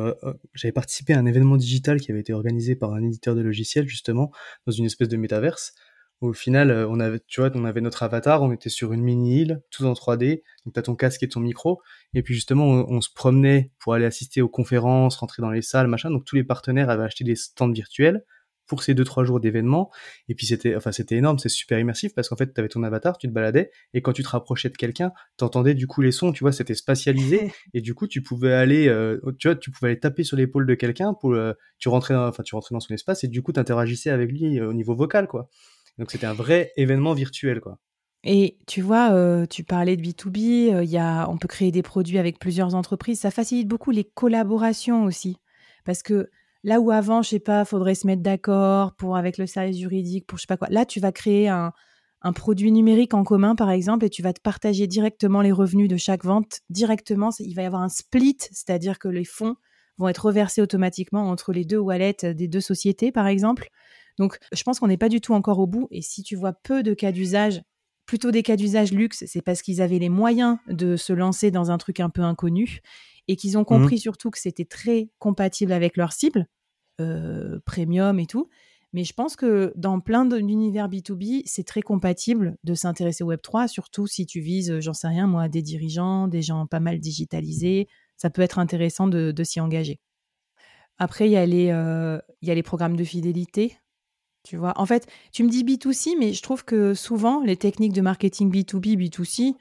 j'avais 0.53 0.73
participé 0.73 1.13
à 1.13 1.19
un 1.19 1.25
événement 1.25 1.55
digital 1.55 2.01
qui 2.01 2.11
avait 2.11 2.19
été 2.19 2.33
organisé 2.33 2.75
par 2.75 2.93
un 2.93 3.01
éditeur 3.01 3.35
de 3.35 3.41
logiciels, 3.41 3.87
justement, 3.87 4.33
dans 4.65 4.73
une 4.73 4.83
espèce 4.83 5.07
de 5.07 5.15
métaverse. 5.15 5.75
Au 6.19 6.33
final, 6.33 6.73
on 6.89 6.99
avait, 6.99 7.21
tu 7.25 7.39
vois, 7.39 7.49
on 7.55 7.63
avait 7.63 7.79
notre 7.79 8.03
avatar, 8.03 8.43
on 8.43 8.51
était 8.51 8.67
sur 8.67 8.91
une 8.91 9.01
mini-île, 9.01 9.61
tout 9.71 9.85
en 9.85 9.93
3D, 9.93 10.43
donc 10.65 10.73
t'as 10.73 10.81
ton 10.81 10.95
casque 10.95 11.23
et 11.23 11.29
ton 11.29 11.39
micro, 11.39 11.81
et 12.13 12.21
puis 12.21 12.33
justement, 12.33 12.65
on, 12.65 12.99
se 12.99 13.13
promenait 13.15 13.71
pour 13.79 13.93
aller 13.93 14.03
assister 14.03 14.41
aux 14.41 14.49
conférences, 14.49 15.15
rentrer 15.15 15.41
dans 15.41 15.51
les 15.51 15.61
salles, 15.61 15.87
machin, 15.87 16.11
donc 16.11 16.25
tous 16.25 16.35
les 16.35 16.43
partenaires 16.43 16.89
avaient 16.89 17.05
acheté 17.05 17.23
des 17.23 17.37
stands 17.37 17.71
virtuels, 17.71 18.25
pour 18.69 18.83
ces 18.83 18.93
deux 18.93 19.03
trois 19.03 19.25
jours 19.25 19.41
d'événements 19.41 19.91
et 20.29 20.35
puis 20.35 20.45
c'était 20.45 20.75
enfin 20.75 20.93
c'était 20.93 21.15
énorme 21.15 21.39
c'est 21.39 21.49
super 21.49 21.77
immersif 21.77 22.13
parce 22.13 22.29
qu'en 22.29 22.37
fait 22.37 22.53
tu 22.53 22.59
avais 22.61 22.69
ton 22.69 22.83
avatar 22.83 23.17
tu 23.17 23.27
te 23.27 23.33
baladais 23.33 23.71
et 23.93 24.01
quand 24.01 24.13
tu 24.13 24.23
te 24.23 24.29
rapprochais 24.29 24.69
de 24.69 24.77
quelqu'un 24.77 25.11
t'entendais 25.35 25.73
du 25.73 25.87
coup 25.87 26.01
les 26.01 26.13
sons 26.13 26.31
tu 26.31 26.43
vois 26.43 26.53
c'était 26.53 26.75
spatialisé 26.75 27.51
et 27.73 27.81
du 27.81 27.93
coup 27.93 28.07
tu 28.07 28.21
pouvais 28.21 28.53
aller 28.53 28.87
euh, 28.87 29.19
tu 29.39 29.49
vois 29.49 29.55
tu 29.55 29.71
pouvais 29.71 29.91
aller 29.91 29.99
taper 29.99 30.23
sur 30.23 30.37
l'épaule 30.37 30.65
de 30.65 30.75
quelqu'un 30.75 31.13
pour 31.13 31.33
euh, 31.33 31.53
tu 31.79 31.89
rentrais 31.89 32.13
dans, 32.13 32.27
enfin 32.27 32.43
tu 32.43 32.55
rentrais 32.55 32.73
dans 32.73 32.79
son 32.79 32.93
espace 32.93 33.23
et 33.23 33.27
du 33.27 33.41
coup 33.41 33.51
t'interagissais 33.51 34.11
avec 34.11 34.31
lui 34.31 34.59
euh, 34.59 34.69
au 34.69 34.73
niveau 34.73 34.95
vocal 34.95 35.27
quoi 35.27 35.49
donc 35.97 36.11
c'était 36.11 36.27
un 36.27 36.33
vrai 36.33 36.71
événement 36.77 37.13
virtuel 37.13 37.59
quoi 37.59 37.79
et 38.25 38.57
tu 38.67 38.81
vois, 38.81 39.47
tu 39.47 39.63
parlais 39.63 39.95
de 39.95 40.01
B2B, 40.01 40.83
il 40.83 40.89
y 40.89 40.97
a, 40.97 41.29
on 41.29 41.37
peut 41.37 41.47
créer 41.47 41.71
des 41.71 41.81
produits 41.81 42.17
avec 42.17 42.37
plusieurs 42.37 42.75
entreprises. 42.75 43.21
Ça 43.21 43.31
facilite 43.31 43.69
beaucoup 43.69 43.91
les 43.91 44.03
collaborations 44.03 45.05
aussi. 45.05 45.37
Parce 45.85 46.03
que 46.03 46.29
Là 46.63 46.79
où 46.79 46.91
avant, 46.91 47.21
je 47.21 47.29
sais 47.29 47.39
pas, 47.39 47.63
faudrait 47.63 47.95
se 47.95 48.05
mettre 48.05 48.21
d'accord 48.21 48.93
pour 48.95 49.15
avec 49.15 49.37
le 49.37 49.47
service 49.47 49.77
juridique, 49.77 50.27
pour 50.27 50.37
je 50.37 50.41
sais 50.41 50.47
pas 50.47 50.57
quoi. 50.57 50.67
Là, 50.69 50.85
tu 50.85 50.99
vas 50.99 51.11
créer 51.11 51.47
un, 51.47 51.71
produit 52.35 52.71
numérique 52.71 53.13
en 53.13 53.23
commun, 53.23 53.55
par 53.55 53.69
exemple, 53.69 54.05
et 54.05 54.09
tu 54.09 54.21
vas 54.21 54.33
te 54.33 54.41
partager 54.41 54.87
directement 54.87 55.41
les 55.41 55.53
revenus 55.53 55.87
de 55.87 55.95
chaque 55.95 56.25
vente 56.25 56.59
directement. 56.69 57.29
Il 57.39 57.55
va 57.55 57.61
y 57.61 57.65
avoir 57.65 57.81
un 57.81 57.89
split, 57.89 58.37
c'est-à-dire 58.51 58.99
que 58.99 59.07
les 59.07 59.23
fonds 59.23 59.55
vont 59.97 60.09
être 60.09 60.25
reversés 60.25 60.61
automatiquement 60.61 61.29
entre 61.29 61.53
les 61.53 61.63
deux 61.63 61.77
wallets 61.77 62.33
des 62.35 62.47
deux 62.49 62.61
sociétés, 62.61 63.13
par 63.13 63.27
exemple. 63.27 63.69
Donc, 64.17 64.37
je 64.51 64.63
pense 64.63 64.79
qu'on 64.79 64.87
n'est 64.87 64.97
pas 64.97 65.07
du 65.07 65.21
tout 65.21 65.33
encore 65.33 65.59
au 65.59 65.67
bout. 65.67 65.87
Et 65.91 66.01
si 66.01 66.23
tu 66.23 66.35
vois 66.35 66.51
peu 66.51 66.83
de 66.83 66.93
cas 66.93 67.13
d'usage, 67.13 67.61
plutôt 68.05 68.31
des 68.31 68.43
cas 68.43 68.57
d'usage 68.57 68.91
luxe, 68.91 69.23
c'est 69.27 69.41
parce 69.41 69.61
qu'ils 69.61 69.81
avaient 69.81 69.99
les 69.99 70.09
moyens 70.09 70.57
de 70.67 70.97
se 70.97 71.13
lancer 71.13 71.51
dans 71.51 71.71
un 71.71 71.77
truc 71.77 72.01
un 72.01 72.09
peu 72.09 72.23
inconnu 72.23 72.81
et 73.29 73.35
qu'ils 73.35 73.57
ont 73.57 73.61
mmh 73.61 73.65
compris 73.65 73.99
surtout 73.99 74.31
que 74.31 74.39
c'était 74.39 74.65
très 74.65 75.11
compatible 75.19 75.71
avec 75.71 75.95
leur 75.95 76.11
cible, 76.11 76.47
euh, 76.99 77.59
premium 77.63 78.19
et 78.19 78.25
tout. 78.25 78.49
Mais 78.91 79.03
je 79.03 79.13
pense 79.13 79.35
que 79.35 79.71
dans 79.75 79.99
plein 79.99 80.25
d'univers 80.25 80.89
B2B, 80.89 81.43
c'est 81.45 81.63
très 81.63 81.83
compatible 81.83 82.57
de 82.63 82.73
s'intéresser 82.73 83.23
au 83.23 83.31
Web3, 83.31 83.67
surtout 83.67 84.07
si 84.07 84.25
tu 84.25 84.41
vises, 84.41 84.79
j'en 84.79 84.93
sais 84.93 85.07
rien, 85.07 85.27
moi, 85.27 85.47
des 85.47 85.61
dirigeants, 85.61 86.27
des 86.27 86.41
gens 86.41 86.65
pas 86.65 86.79
mal 86.79 86.99
digitalisés. 86.99 87.87
Ça 88.17 88.31
peut 88.31 88.41
être 88.41 88.57
intéressant 88.57 89.07
de, 89.07 89.43
s'y 89.43 89.59
engager. 89.59 89.99
Après, 90.97 91.29
il 91.29 91.31
y, 91.31 91.37
a 91.37 91.45
les, 91.45 91.69
euh, 91.69 92.19
y 92.41 92.49
a 92.49 92.55
les 92.55 92.63
programmes 92.63 92.97
de 92.97 93.03
fidélité. 93.03 93.77
Tu 94.43 94.57
vois, 94.57 94.73
en 94.75 94.87
fait, 94.87 95.07
tu 95.31 95.43
me 95.43 95.49
dis 95.49 95.63
B2C, 95.63 96.15
mais 96.17 96.33
je 96.33 96.41
trouve 96.41 96.65
que 96.65 96.95
souvent, 96.95 97.43
les 97.43 97.57
techniques 97.57 97.93
de 97.93 98.01
marketing 98.01 98.51
B2B, 98.51 98.97
B2C, 98.97 99.51
euh, 99.51 99.53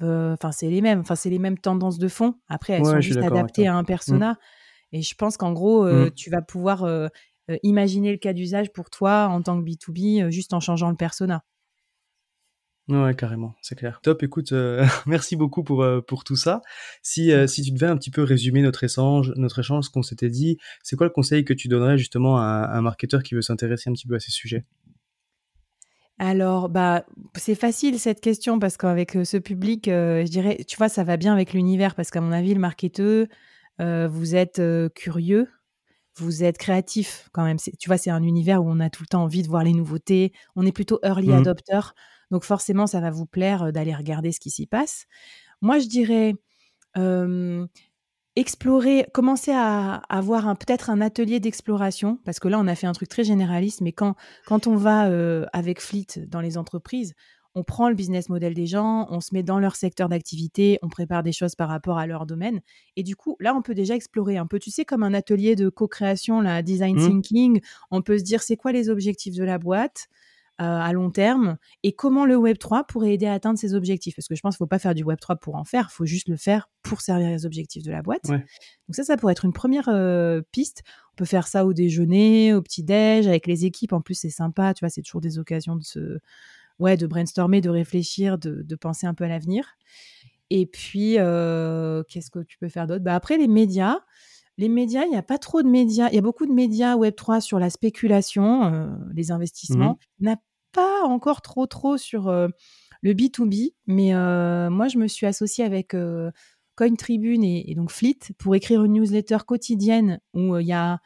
enfin, 0.00 0.52
c'est 0.52 0.68
les 0.68 0.80
mêmes. 0.80 1.00
Enfin, 1.00 1.14
c'est 1.14 1.30
les 1.30 1.38
mêmes 1.38 1.58
tendances 1.58 1.98
de 1.98 2.08
fond. 2.08 2.34
Après, 2.48 2.74
elles 2.74 2.84
sont 2.84 3.00
juste 3.00 3.18
adaptées 3.18 3.66
à 3.66 3.74
un 3.74 3.82
mmh. 3.82 3.86
persona. 3.86 4.38
Et 4.92 5.02
je 5.02 5.14
pense 5.14 5.36
qu'en 5.36 5.52
gros, 5.52 5.86
euh, 5.86 6.06
mmh. 6.06 6.10
tu 6.12 6.30
vas 6.30 6.42
pouvoir 6.42 6.84
euh, 6.84 7.08
imaginer 7.62 8.12
le 8.12 8.18
cas 8.18 8.32
d'usage 8.32 8.72
pour 8.72 8.90
toi 8.90 9.26
en 9.28 9.42
tant 9.42 9.60
que 9.60 9.66
B2B 9.66 10.30
juste 10.30 10.52
en 10.52 10.60
changeant 10.60 10.90
le 10.90 10.96
persona. 10.96 11.44
Ouais, 12.88 13.14
carrément, 13.14 13.54
c'est 13.62 13.76
clair. 13.76 14.00
Top, 14.02 14.22
écoute, 14.22 14.52
merci 15.06 15.36
beaucoup 15.36 15.62
pour, 15.62 15.86
pour 16.06 16.24
tout 16.24 16.36
ça. 16.36 16.60
Si, 17.00 17.30
si 17.46 17.62
tu 17.62 17.70
devais 17.70 17.86
un 17.86 17.96
petit 17.96 18.10
peu 18.10 18.22
résumer 18.22 18.60
notre 18.60 18.84
échange, 18.84 19.32
notre 19.36 19.60
échange, 19.60 19.84
ce 19.84 19.90
qu'on 19.90 20.02
s'était 20.02 20.28
dit, 20.28 20.58
c'est 20.82 20.96
quoi 20.96 21.06
le 21.06 21.12
conseil 21.12 21.44
que 21.44 21.54
tu 21.54 21.68
donnerais 21.68 21.96
justement 21.96 22.38
à, 22.38 22.42
à 22.42 22.76
un 22.76 22.82
marketeur 22.82 23.22
qui 23.22 23.34
veut 23.34 23.42
s'intéresser 23.42 23.88
un 23.88 23.92
petit 23.92 24.08
peu 24.08 24.16
à 24.16 24.20
ces 24.20 24.32
sujets? 24.32 24.64
Alors, 26.24 26.68
bah, 26.68 27.04
c'est 27.34 27.56
facile 27.56 27.98
cette 27.98 28.20
question 28.20 28.60
parce 28.60 28.76
qu'avec 28.76 29.18
ce 29.24 29.36
public, 29.38 29.86
je 29.86 30.30
dirais, 30.30 30.58
tu 30.68 30.76
vois, 30.76 30.88
ça 30.88 31.02
va 31.02 31.16
bien 31.16 31.32
avec 31.32 31.52
l'univers 31.52 31.96
parce 31.96 32.12
qu'à 32.12 32.20
mon 32.20 32.30
avis, 32.30 32.54
le 32.54 32.60
marketeur, 32.60 33.26
vous 33.80 34.36
êtes 34.36 34.62
curieux, 34.94 35.48
vous 36.14 36.44
êtes 36.44 36.58
créatif 36.58 37.28
quand 37.32 37.42
même. 37.42 37.56
Tu 37.58 37.88
vois, 37.88 37.98
c'est 37.98 38.10
un 38.10 38.22
univers 38.22 38.62
où 38.62 38.70
on 38.70 38.78
a 38.78 38.88
tout 38.88 39.02
le 39.02 39.08
temps 39.08 39.24
envie 39.24 39.42
de 39.42 39.48
voir 39.48 39.64
les 39.64 39.72
nouveautés. 39.72 40.32
On 40.54 40.64
est 40.64 40.70
plutôt 40.70 41.00
early 41.02 41.30
mmh. 41.30 41.32
adopter, 41.32 41.80
donc 42.30 42.44
forcément, 42.44 42.86
ça 42.86 43.00
va 43.00 43.10
vous 43.10 43.26
plaire 43.26 43.72
d'aller 43.72 43.92
regarder 43.92 44.30
ce 44.30 44.38
qui 44.38 44.50
s'y 44.50 44.68
passe. 44.68 45.06
Moi, 45.60 45.80
je 45.80 45.88
dirais, 45.88 46.34
explorer, 48.36 49.06
commencer 49.12 49.52
à 49.52 50.02
avoir 50.08 50.56
peut-être 50.56 50.90
un 50.90 51.00
atelier 51.00 51.40
d'exploration, 51.40 52.18
parce 52.24 52.40
que 52.40 52.48
là, 52.48 52.58
on 52.58 52.66
a 52.66 52.74
fait 52.74 52.86
un 52.86 52.92
truc 52.92 53.08
très 53.08 53.24
généraliste, 53.24 53.80
mais 53.80 53.92
quand, 53.92 54.14
quand 54.46 54.66
on 54.66 54.76
va 54.76 55.08
euh, 55.08 55.46
avec 55.52 55.80
Fleet 55.80 56.06
dans 56.28 56.40
les 56.40 56.56
entreprises, 56.56 57.14
on 57.54 57.64
prend 57.64 57.88
le 57.88 57.94
business 57.94 58.30
model 58.30 58.54
des 58.54 58.66
gens, 58.66 59.06
on 59.10 59.20
se 59.20 59.34
met 59.34 59.42
dans 59.42 59.58
leur 59.58 59.76
secteur 59.76 60.08
d'activité, 60.08 60.78
on 60.82 60.88
prépare 60.88 61.22
des 61.22 61.32
choses 61.32 61.54
par 61.54 61.68
rapport 61.68 61.98
à 61.98 62.06
leur 62.06 62.24
domaine. 62.24 62.62
Et 62.96 63.02
du 63.02 63.14
coup, 63.14 63.36
là, 63.40 63.54
on 63.54 63.60
peut 63.60 63.74
déjà 63.74 63.94
explorer 63.94 64.38
un 64.38 64.46
peu, 64.46 64.58
tu 64.58 64.70
sais, 64.70 64.86
comme 64.86 65.02
un 65.02 65.12
atelier 65.12 65.54
de 65.54 65.68
co-création, 65.68 66.40
la 66.40 66.62
design 66.62 66.96
mmh. 66.96 67.08
thinking. 67.08 67.60
On 67.90 68.00
peut 68.00 68.18
se 68.18 68.24
dire, 68.24 68.42
c'est 68.42 68.56
quoi 68.56 68.72
les 68.72 68.88
objectifs 68.88 69.34
de 69.34 69.44
la 69.44 69.58
boîte? 69.58 70.08
À 70.58 70.92
long 70.92 71.10
terme 71.10 71.56
et 71.82 71.92
comment 71.92 72.24
le 72.24 72.36
Web 72.36 72.58
3 72.58 72.84
pourrait 72.84 73.14
aider 73.14 73.26
à 73.26 73.32
atteindre 73.32 73.58
ces 73.58 73.74
objectifs. 73.74 74.14
Parce 74.14 74.28
que 74.28 74.34
je 74.34 74.40
pense 74.40 74.56
qu'il 74.56 74.62
ne 74.62 74.66
faut 74.66 74.68
pas 74.68 74.78
faire 74.78 74.94
du 74.94 75.02
Web 75.02 75.18
3 75.18 75.36
pour 75.36 75.56
en 75.56 75.64
faire, 75.64 75.88
il 75.90 75.94
faut 75.94 76.06
juste 76.06 76.28
le 76.28 76.36
faire 76.36 76.68
pour 76.82 77.00
servir 77.00 77.28
les 77.28 77.46
objectifs 77.46 77.82
de 77.82 77.90
la 77.90 78.02
boîte. 78.02 78.26
Donc 78.26 78.94
ça, 78.94 79.04
ça 79.04 79.16
pourrait 79.16 79.32
être 79.32 79.44
une 79.44 79.52
première 79.52 79.88
euh, 79.88 80.40
piste. 80.52 80.82
On 81.12 81.16
peut 81.16 81.24
faire 81.24 81.46
ça 81.46 81.66
au 81.66 81.72
déjeuner, 81.72 82.54
au 82.54 82.62
petit-déj, 82.62 83.26
avec 83.26 83.46
les 83.46 83.64
équipes. 83.64 83.92
En 83.92 84.00
plus, 84.00 84.14
c'est 84.14 84.30
sympa, 84.30 84.74
tu 84.74 84.84
vois, 84.84 84.90
c'est 84.90 85.02
toujours 85.02 85.20
des 85.20 85.38
occasions 85.38 85.76
de 85.76 85.84
se... 85.84 86.18
Ouais, 86.78 86.96
de 86.96 87.06
brainstormer, 87.06 87.60
de 87.60 87.70
réfléchir, 87.70 88.38
de, 88.38 88.74
penser 88.74 89.06
un 89.06 89.14
peu 89.14 89.24
à 89.24 89.28
l'avenir. 89.28 89.76
Et 90.50 90.66
puis, 90.66 91.16
euh, 91.18 92.02
qu'est-ce 92.08 92.30
que 92.30 92.40
tu 92.40 92.58
peux 92.58 92.68
faire 92.68 92.86
d'autre? 92.86 93.04
Bah, 93.04 93.14
Après, 93.14 93.36
les 93.36 93.46
médias. 93.46 93.98
Les 94.58 94.68
médias, 94.68 95.04
il 95.04 95.10
n'y 95.10 95.16
a 95.16 95.22
pas 95.22 95.38
trop 95.38 95.62
de 95.62 95.68
médias. 95.68 96.08
Il 96.10 96.14
y 96.14 96.18
a 96.18 96.22
beaucoup 96.22 96.46
de 96.46 96.52
médias 96.52 96.96
Web3 96.96 97.40
sur 97.40 97.58
la 97.58 97.70
spéculation, 97.70 98.64
euh, 98.64 98.88
les 99.14 99.30
investissements. 99.30 99.92
Mmh 99.92 100.06
il 100.20 100.26
n'y 100.26 100.32
a 100.32 100.38
pas 100.72 101.02
encore 101.04 101.42
trop, 101.42 101.66
trop 101.66 101.96
sur 101.96 102.28
euh, 102.28 102.48
le 103.02 103.12
B2B. 103.12 103.74
Mais 103.86 104.14
euh, 104.14 104.70
moi, 104.70 104.88
je 104.88 104.98
me 104.98 105.08
suis 105.08 105.26
associée 105.26 105.64
avec 105.64 105.96
Coin 106.76 106.94
Tribune 106.96 107.44
et, 107.44 107.74
donc 107.74 107.90
Fleet 107.90 108.18
pour 108.38 108.54
écrire 108.54 108.84
une 108.84 108.92
newsletter 108.92 109.38
quotidienne 109.46 110.20
où 110.34 110.56
il 110.58 110.66
y 110.66 110.72
a 110.72 111.00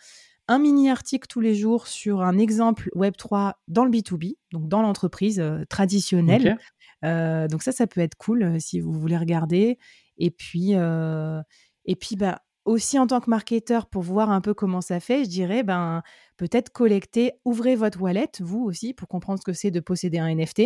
un 0.49 0.59
mini 0.59 0.91
article 0.91 1.27
tous 1.29 1.41
les 1.41 1.55
jours 1.55 1.89
sur 1.89 2.21
un 2.23 2.39
exemple 2.39 2.91
Web3 2.95 3.55
dans 3.67 3.85
le 3.85 3.91
B2B, 3.91 4.37
donc 4.53 4.69
dans 4.69 4.83
l'entreprise 4.83 5.43
traditionnelle. 5.69 6.59
donc 7.03 7.63
ça, 7.63 7.73
ça 7.73 7.87
peut 7.87 8.01
être 8.01 8.17
cool 8.17 8.61
si 8.61 8.81
vous 8.81 8.93
voulez 8.93 9.17
regarder. 9.17 9.79
Et 10.19 10.31
puis, 10.31 10.73
et 10.73 11.97
puis 11.97 12.17
bah, 12.17 12.43
aussi 12.67 12.99
en 12.99 13.07
tant 13.07 13.21
que 13.21 13.31
marketeur 13.31 13.87
pour 13.87 14.03
voir 14.03 14.31
un 14.31 14.43
peu 14.43 14.53
comment 14.53 14.83
ça 14.83 15.01
fait, 15.01 15.25
je 15.25 15.31
dirais 15.31 15.63
ben 15.63 16.03
peut-être 16.37 16.71
collecter, 16.71 17.33
ouvrez 17.45 17.77
votre 17.77 18.01
wallet 18.01 18.31
vous 18.41 18.63
aussi 18.63 18.93
pour 18.93 19.09
comprendre 19.09 19.39
ce 19.39 19.45
que 19.45 19.55
c'est 19.55 19.71
de 19.71 19.81
posséder 19.81 20.19
un 20.19 20.35
NFT 20.35 20.61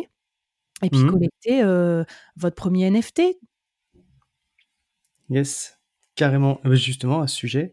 et 0.83 0.91
puis 0.91 1.01
mmh 1.01 1.11
collecter 1.11 1.63
votre 2.37 2.57
premier 2.57 2.91
NFT. 2.91 3.23
Yes, 5.31 5.79
carrément. 6.17 6.61
Euh, 6.67 6.75
justement 6.75 7.23
à 7.23 7.29
ce 7.29 7.37
sujet, 7.37 7.71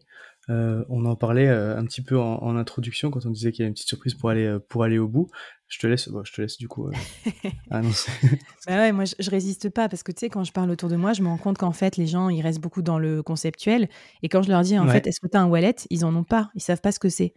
on 0.48 1.04
en 1.04 1.16
parlait 1.16 1.48
un 1.48 1.84
petit 1.84 2.02
peu 2.02 2.18
en, 2.18 2.56
introduction 2.56 3.10
quand 3.10 3.24
on 3.26 3.30
disait 3.30 3.52
qu'il 3.52 3.62
y 3.62 3.64
a 3.64 3.68
une 3.68 3.74
petite 3.74 3.88
surprise 3.88 4.14
pour 4.14 4.30
aller, 4.30 4.58
pour 4.68 4.84
aller 4.84 4.98
au 4.98 5.08
bout. 5.08 5.28
Je 5.68 5.78
te 5.78 5.86
laisse, 5.86 6.08
je 6.24 6.32
te 6.32 6.40
laisse 6.40 6.56
du 6.56 6.66
coup 6.66 6.88
annoncer. 7.70 8.10
bah 8.66 8.76
ouais, 8.76 8.92
moi 8.92 9.04
je, 9.04 9.14
je, 9.18 9.30
résiste 9.30 9.68
pas 9.68 9.88
parce 9.90 10.02
que 10.02 10.12
tu 10.12 10.20
sais, 10.20 10.30
quand 10.30 10.42
je 10.42 10.52
parle 10.52 10.70
autour 10.70 10.88
de 10.88 10.96
moi, 10.96 11.12
je 11.12 11.22
me 11.22 11.28
rends 11.28 11.36
compte 11.36 11.58
qu'en 11.58 11.72
fait, 11.72 11.98
les 11.98 12.06
gens, 12.06 12.30
ils 12.30 12.40
restent 12.40 12.60
beaucoup 12.60 12.80
dans 12.80 12.98
le 12.98 13.22
conceptuel. 13.22 13.88
Et 14.22 14.30
quand 14.30 14.42
je 14.42 14.48
leur 14.48 14.62
dis, 14.62 14.78
en 14.78 14.88
fait, 14.88 15.06
est-ce 15.06 15.20
que 15.20 15.26
tu 15.26 15.36
as 15.36 15.42
un 15.42 15.46
wallet? 15.46 15.76
Ils 15.90 16.04
en 16.04 16.14
ont 16.16 16.24
pas, 16.24 16.50
ils 16.54 16.62
savent 16.62 16.80
pas 16.80 16.92
ce 16.92 16.98
que 16.98 17.10
c'est. 17.10 17.34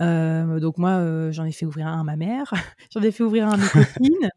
donc 0.00 0.78
moi, 0.78 1.30
j'en 1.32 1.44
ai 1.44 1.52
fait 1.52 1.66
ouvrir 1.66 1.88
un 1.88 2.00
à 2.00 2.04
ma 2.04 2.16
mère, 2.16 2.52
j'en 2.92 3.02
ai 3.02 3.10
fait 3.10 3.24
ouvrir 3.24 3.48
un 3.48 3.52
à 3.52 3.56
mes 3.56 3.68
copines. 3.68 4.30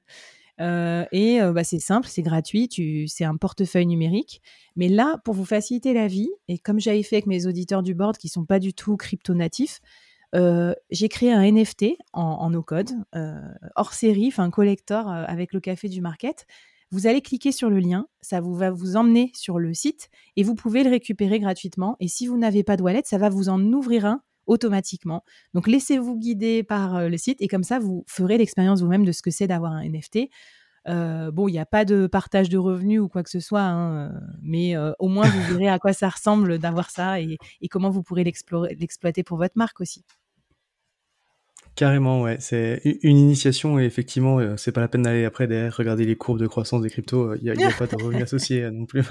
Euh, 0.60 1.06
et 1.12 1.40
bah, 1.54 1.64
c'est 1.64 1.80
simple, 1.80 2.08
c'est 2.08 2.22
gratuit, 2.22 2.70
c'est 3.08 3.26
un 3.26 3.38
portefeuille 3.38 3.86
numérique. 3.86 4.42
Mais 4.76 4.90
là, 4.90 5.18
pour 5.24 5.34
vous 5.34 5.46
faciliter 5.46 5.94
la 5.94 6.08
vie, 6.08 6.30
et 6.48 6.58
comme 6.58 6.80
j'avais 6.80 7.04
fait 7.04 7.18
avec 7.18 7.28
mes 7.28 7.46
auditeurs 7.46 7.84
du 7.84 7.94
board 7.94 8.18
qui 8.18 8.30
sont 8.30 8.46
pas 8.46 8.60
du 8.60 8.74
tout 8.74 8.98
crypto-natifs, 8.98 9.82
j'ai 10.34 11.10
créé 11.10 11.32
un 11.32 11.52
NFT 11.52 11.98
en, 12.14 12.50
no-code, 12.50 12.92
hors 13.76 13.94
série, 13.94 14.28
enfin 14.28 14.50
collector 14.50 15.10
avec 15.10 15.54
le 15.54 15.60
café 15.60 15.90
du 15.90 16.02
market. 16.02 16.46
Vous 16.90 17.06
allez 17.06 17.22
cliquer 17.22 17.52
sur 17.52 17.70
le 17.70 17.80
lien, 17.80 18.08
ça 18.22 18.40
vous 18.40 18.56
va 18.56 18.72
vous 18.72 18.96
emmener 18.96 19.32
sur 19.36 19.60
le 19.60 19.74
site 19.74 20.10
et 20.38 20.44
vous 20.44 20.56
pouvez 20.56 20.84
le 20.84 20.90
récupérer 20.90 21.40
gratuitement. 21.40 21.98
Et 22.00 22.08
si 22.08 22.28
vous 22.28 22.38
n'avez 22.38 22.64
pas 22.64 22.78
de 22.78 22.82
wallet, 22.82 23.02
ça 23.04 23.18
va 23.18 23.28
vous 23.28 23.50
en 23.50 23.62
ouvrir 23.74 24.06
un 24.06 24.22
automatiquement. 24.48 25.24
Donc 25.54 25.68
laissez-vous 25.68 26.18
guider 26.18 26.64
par 26.64 26.96
euh, 26.96 27.10
le 27.10 27.18
site 27.18 27.42
et 27.42 27.48
comme 27.48 27.64
ça, 27.64 27.80
vous 27.80 28.04
ferez 28.08 28.38
l'expérience 28.38 28.82
vous-même 28.82 29.06
de 29.06 29.12
ce 29.12 29.22
que 29.22 29.32
c'est 29.32 29.48
d'avoir 29.48 29.74
un 29.74 29.84
NFT. 29.84 30.30
Euh, 30.88 31.32
bon, 31.32 31.48
il 31.48 31.52
n'y 31.52 31.60
a 31.60 31.66
pas 31.66 31.84
de 31.84 32.08
partage 32.08 32.50
de 32.50 32.58
revenus 32.58 33.02
ou 33.02 33.10
quoi 33.10 33.22
que 33.22 33.30
ce 33.30 33.42
soit, 33.42 33.62
hein, 33.62 34.08
euh, 34.08 34.20
mais 34.42 34.76
au 35.00 35.10
moins 35.10 35.28
vous 35.28 35.42
verrez 35.58 35.70
à 35.70 35.80
quoi 35.80 35.94
ça 35.94 36.10
ressemble 36.10 36.60
d'avoir 36.60 36.90
ça 36.90 37.20
et, 37.20 37.38
et, 37.62 37.68
comment 37.68 37.90
vous 37.90 38.04
pourrez 38.04 38.24
l'exploiter 38.24 39.24
pour 39.24 39.38
votre 39.38 39.58
marque 39.58 39.82
aussi. 39.82 40.06
Carrément, 41.78 42.24
ouais. 42.24 42.38
C'est 42.40 42.82
une 43.04 43.18
initiation 43.18 43.80
et 43.80 43.84
effectivement, 43.84 44.40
euh, 44.40 44.56
c'est 44.58 44.72
pas 44.72 44.82
la 44.82 44.88
peine 44.88 45.04
d'aller 45.04 45.26
après 45.26 45.46
derrière 45.46 45.78
regarder 45.78 46.06
les 46.06 46.16
courbes 46.16 46.40
de 46.40 46.48
croissance 46.48 46.82
des 46.82 46.90
cryptos. 46.90 47.36
Il 47.36 47.48
euh, 47.52 47.54
n'y 47.54 47.64
a, 47.64 47.70
pas 47.70 47.86
de 47.86 47.96
revenu 48.04 48.20
associé 48.24 48.64
euh, 48.64 48.72
non 48.72 48.88
plus 48.88 49.04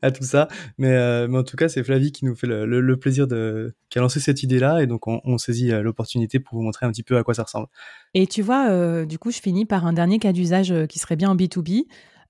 à 0.00 0.10
tout 0.10 0.24
ça. 0.24 0.48
Mais, 0.78 1.28
mais 1.28 1.36
en 1.36 1.42
tout 1.42 1.58
cas, 1.58 1.68
c'est 1.68 1.84
Flavie 1.84 2.10
qui 2.10 2.24
nous 2.24 2.34
fait 2.34 2.46
le, 2.46 2.96
plaisir 2.96 3.26
de, 3.26 3.74
qui 3.90 3.98
a 3.98 4.00
lancé 4.00 4.18
cette 4.18 4.42
idée-là 4.42 4.82
et 4.82 4.86
donc 4.86 5.06
on, 5.06 5.36
saisit 5.36 5.72
l'opportunité 5.82 6.40
pour 6.40 6.56
vous 6.56 6.64
montrer 6.64 6.86
un 6.86 6.90
petit 6.90 7.02
peu 7.02 7.18
à 7.18 7.22
quoi 7.22 7.34
ça 7.34 7.42
ressemble. 7.42 7.66
Et 8.14 8.26
tu 8.26 8.40
vois, 8.40 9.04
du 9.04 9.18
coup, 9.18 9.30
je 9.30 9.40
finis 9.40 9.66
par 9.66 9.84
un 9.84 9.92
dernier 9.92 10.18
cas 10.18 10.32
d'usage 10.32 10.72
qui 10.88 10.98
serait 10.98 11.16
bien 11.16 11.28
en 11.28 11.36
B2B. 11.36 11.84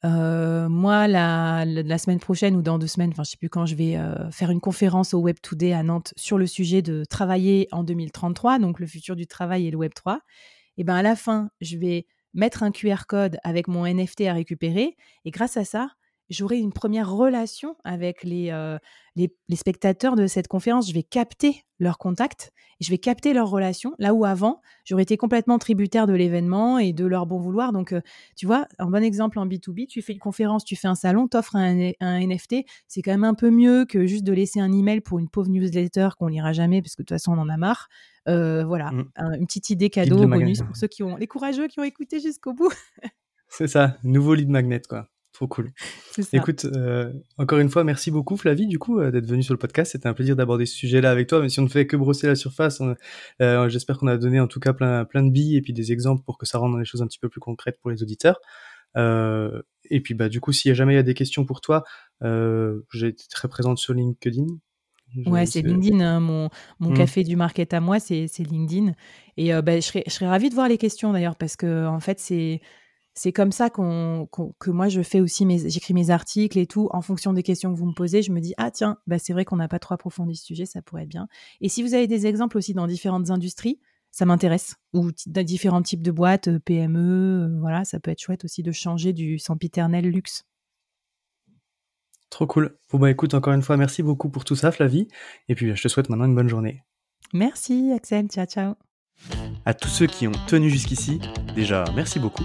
Euh, 0.04 0.68
moi, 0.68 1.08
la, 1.08 1.64
semaine 1.98 2.20
prochaine 2.20 2.56
ou 2.56 2.62
dans 2.62 2.78
deux 2.78 2.86
semaines, 2.86 3.10
enfin, 3.10 3.24
je 3.24 3.30
sais 3.30 3.36
plus 3.36 3.48
quand, 3.48 3.64
je 3.64 3.74
vais 3.74 3.96
euh, 3.96 4.30
faire 4.30 4.50
une 4.50 4.60
conférence 4.60 5.14
au 5.14 5.20
Web 5.20 5.36
Today 5.40 5.72
à 5.72 5.82
Nantes 5.82 6.12
sur 6.16 6.36
le 6.36 6.46
sujet 6.46 6.82
de 6.82 7.04
travailler 7.04 7.68
en 7.72 7.84
2033, 7.84 8.58
donc 8.58 8.80
le 8.80 8.86
futur 8.86 9.16
du 9.16 9.26
travail 9.26 9.66
et 9.66 9.70
le 9.70 9.78
Web 9.78 9.94
3. 9.94 10.20
Et 10.76 10.84
ben 10.84 10.94
à 10.94 11.02
la 11.02 11.16
fin, 11.16 11.50
je 11.60 11.78
vais 11.78 12.06
mettre 12.34 12.62
un 12.62 12.70
QR 12.70 13.06
code 13.08 13.38
avec 13.44 13.68
mon 13.68 13.86
NFT 13.86 14.22
à 14.22 14.34
récupérer, 14.34 14.96
et 15.24 15.30
grâce 15.30 15.56
à 15.56 15.64
ça, 15.64 15.88
j'aurai 16.30 16.58
une 16.58 16.72
première 16.72 17.10
relation 17.10 17.76
avec 17.84 18.24
euh, 18.24 18.78
les, 19.16 19.34
les, 19.48 19.56
spectateurs 19.56 20.16
de 20.16 20.26
cette 20.26 20.48
conférence. 20.48 20.88
Je 20.88 20.94
vais 20.94 21.02
capter 21.02 21.64
leur 21.78 21.98
contact 21.98 22.52
je 22.80 22.90
vais 22.90 22.98
capter 22.98 23.32
leur 23.32 23.48
relation. 23.48 23.94
Là 23.98 24.14
où 24.14 24.24
avant, 24.24 24.60
j'aurais 24.84 25.02
été 25.02 25.16
complètement 25.16 25.58
tributaire 25.58 26.06
de 26.06 26.12
l'événement 26.12 26.78
et 26.78 26.92
de 26.92 27.04
leur 27.06 27.26
bon 27.26 27.38
vouloir. 27.38 27.72
Donc, 27.72 27.92
euh, 27.92 28.00
tu 28.36 28.46
vois, 28.46 28.66
un 28.78 28.86
bon 28.86 29.02
exemple 29.02 29.38
en 29.38 29.46
B2B, 29.46 29.86
tu 29.86 30.02
fais 30.02 30.12
une 30.12 30.18
conférence, 30.18 30.64
tu 30.64 30.76
fais 30.76 30.88
un 30.88 30.94
salon, 30.94 31.28
t'offres 31.28 31.56
un, 31.56 31.92
un 32.00 32.26
NFT. 32.26 32.56
C'est 32.86 33.02
quand 33.02 33.12
même 33.12 33.24
un 33.24 33.34
peu 33.34 33.50
mieux 33.50 33.84
que 33.86 34.06
juste 34.06 34.24
de 34.24 34.32
laisser 34.32 34.60
un 34.60 34.72
email 34.72 35.00
pour 35.00 35.18
une 35.18 35.28
pauvre 35.28 35.48
newsletter 35.48 36.10
qu'on 36.18 36.28
lira 36.28 36.52
jamais 36.52 36.82
parce 36.82 36.94
que 36.94 37.02
de 37.02 37.06
toute 37.06 37.14
façon, 37.14 37.32
on 37.32 37.38
en 37.38 37.48
a 37.48 37.56
marre. 37.56 37.88
Euh, 38.26 38.64
voilà, 38.64 38.90
mmh. 38.90 39.04
une 39.38 39.46
petite 39.46 39.68
idée 39.68 39.90
cadeau, 39.90 40.26
bonus 40.26 40.62
pour 40.62 40.76
ceux 40.76 40.86
qui 40.86 41.02
ont, 41.02 41.16
les 41.16 41.26
courageux 41.26 41.66
qui 41.68 41.78
ont 41.80 41.84
écouté 41.84 42.20
jusqu'au 42.20 42.54
bout. 42.54 42.72
C'est 43.48 43.68
ça, 43.68 43.98
nouveau 44.02 44.34
lead 44.34 44.48
magnet, 44.48 44.80
quoi. 44.88 45.10
Trop 45.34 45.48
cool. 45.48 45.72
Écoute, 46.32 46.64
euh, 46.64 47.12
encore 47.38 47.58
une 47.58 47.68
fois, 47.68 47.82
merci 47.82 48.12
beaucoup 48.12 48.36
Flavie 48.36 48.68
du 48.68 48.78
coup 48.78 49.00
euh, 49.00 49.10
d'être 49.10 49.26
venue 49.26 49.42
sur 49.42 49.52
le 49.52 49.58
podcast. 49.58 49.90
C'était 49.90 50.06
un 50.06 50.14
plaisir 50.14 50.36
d'aborder 50.36 50.64
ce 50.64 50.76
sujet-là 50.76 51.10
avec 51.10 51.26
toi, 51.26 51.40
même 51.40 51.48
si 51.48 51.58
on 51.58 51.64
ne 51.64 51.68
fait 51.68 51.88
que 51.88 51.96
brosser 51.96 52.28
la 52.28 52.36
surface. 52.36 52.80
Euh, 53.42 53.68
j'espère 53.68 53.98
qu'on 53.98 54.06
a 54.06 54.16
donné 54.16 54.38
en 54.38 54.46
tout 54.46 54.60
cas 54.60 54.72
plein, 54.72 55.04
plein 55.04 55.24
de 55.24 55.30
billes 55.30 55.56
et 55.56 55.60
puis 55.60 55.72
des 55.72 55.90
exemples 55.90 56.22
pour 56.24 56.38
que 56.38 56.46
ça 56.46 56.58
rende 56.58 56.78
les 56.78 56.84
choses 56.84 57.02
un 57.02 57.08
petit 57.08 57.18
peu 57.18 57.28
plus 57.28 57.40
concrètes 57.40 57.80
pour 57.80 57.90
les 57.90 58.00
auditeurs. 58.00 58.38
et 58.96 60.00
puis 60.00 60.14
bah 60.14 60.28
du 60.28 60.40
coup, 60.40 60.52
s'il 60.52 60.68
y 60.68 60.72
a 60.72 60.74
jamais 60.74 60.92
il 60.92 60.96
y 60.96 61.00
a 61.00 61.02
des 61.02 61.14
questions 61.14 61.44
pour 61.44 61.60
toi, 61.60 61.82
j'ai 62.22 63.08
été 63.08 63.24
très 63.28 63.48
présente 63.48 63.78
sur 63.78 63.92
LinkedIn. 63.92 64.46
ouais, 65.26 65.46
c'est 65.46 65.62
LinkedIn. 65.62 65.98
Hein, 65.98 66.20
mon 66.20 66.48
mon 66.78 66.90
mmh. 66.90 66.94
café 66.94 67.24
du 67.24 67.34
market 67.34 67.74
à 67.74 67.80
moi, 67.80 67.98
c'est 67.98 68.28
LinkedIn. 68.38 68.92
Et 69.36 69.50
bah, 69.62 69.74
je 69.74 69.80
serais 69.80 70.04
je 70.06 70.12
serais 70.12 70.28
ravie 70.28 70.48
de 70.48 70.54
voir 70.54 70.68
les 70.68 70.78
questions 70.78 71.12
d'ailleurs 71.12 71.34
parce 71.34 71.56
que 71.56 71.86
en 71.88 71.98
fait 71.98 72.20
c'est 72.20 72.60
c'est 73.14 73.32
comme 73.32 73.52
ça 73.52 73.70
qu'on, 73.70 74.28
que 74.58 74.70
moi 74.70 74.88
je 74.88 75.00
fais 75.02 75.20
aussi 75.20 75.46
mes, 75.46 75.68
j'écris 75.70 75.94
mes 75.94 76.10
articles 76.10 76.58
et 76.58 76.66
tout 76.66 76.88
en 76.92 77.00
fonction 77.00 77.32
des 77.32 77.44
questions 77.44 77.72
que 77.72 77.78
vous 77.78 77.86
me 77.86 77.94
posez. 77.94 78.22
Je 78.22 78.32
me 78.32 78.40
dis 78.40 78.54
ah 78.56 78.70
tiens, 78.70 78.98
bah 79.06 79.18
c'est 79.18 79.32
vrai 79.32 79.44
qu'on 79.44 79.56
n'a 79.56 79.68
pas 79.68 79.78
trop 79.78 79.94
approfondi 79.94 80.34
ce 80.34 80.44
sujet, 80.44 80.66
ça 80.66 80.82
pourrait 80.82 81.04
être 81.04 81.08
bien. 81.08 81.28
Et 81.60 81.68
si 81.68 81.82
vous 81.82 81.94
avez 81.94 82.08
des 82.08 82.26
exemples 82.26 82.58
aussi 82.58 82.74
dans 82.74 82.88
différentes 82.88 83.30
industries, 83.30 83.78
ça 84.10 84.26
m'intéresse. 84.26 84.76
Ou 84.92 85.10
dans 85.26 85.44
différents 85.44 85.82
types 85.82 86.02
de 86.02 86.10
boîtes, 86.10 86.48
euh, 86.48 86.58
PME, 86.58 86.98
euh, 86.98 87.60
voilà, 87.60 87.84
ça 87.84 88.00
peut 88.00 88.10
être 88.10 88.20
chouette 88.20 88.44
aussi 88.44 88.62
de 88.62 88.72
changer 88.72 89.12
du 89.12 89.38
sempiternel 89.38 90.08
luxe. 90.08 90.44
Trop 92.30 92.46
cool. 92.48 92.76
Bon 92.90 92.98
bah 92.98 93.10
écoute, 93.10 93.34
encore 93.34 93.52
une 93.52 93.62
fois, 93.62 93.76
merci 93.76 94.02
beaucoup 94.02 94.28
pour 94.28 94.44
tout 94.44 94.56
ça, 94.56 94.72
Flavie. 94.72 95.06
Et 95.48 95.54
puis 95.54 95.74
je 95.76 95.82
te 95.82 95.88
souhaite 95.88 96.08
maintenant 96.08 96.26
une 96.26 96.34
bonne 96.34 96.48
journée. 96.48 96.82
Merci, 97.32 97.92
Axel. 97.94 98.26
Ciao, 98.28 98.46
ciao. 98.46 98.74
À 99.64 99.74
tous 99.74 99.88
ceux 99.88 100.06
qui 100.06 100.26
ont 100.26 100.32
tenu 100.48 100.68
jusqu'ici, 100.68 101.20
déjà 101.54 101.84
merci 101.94 102.18
beaucoup 102.18 102.44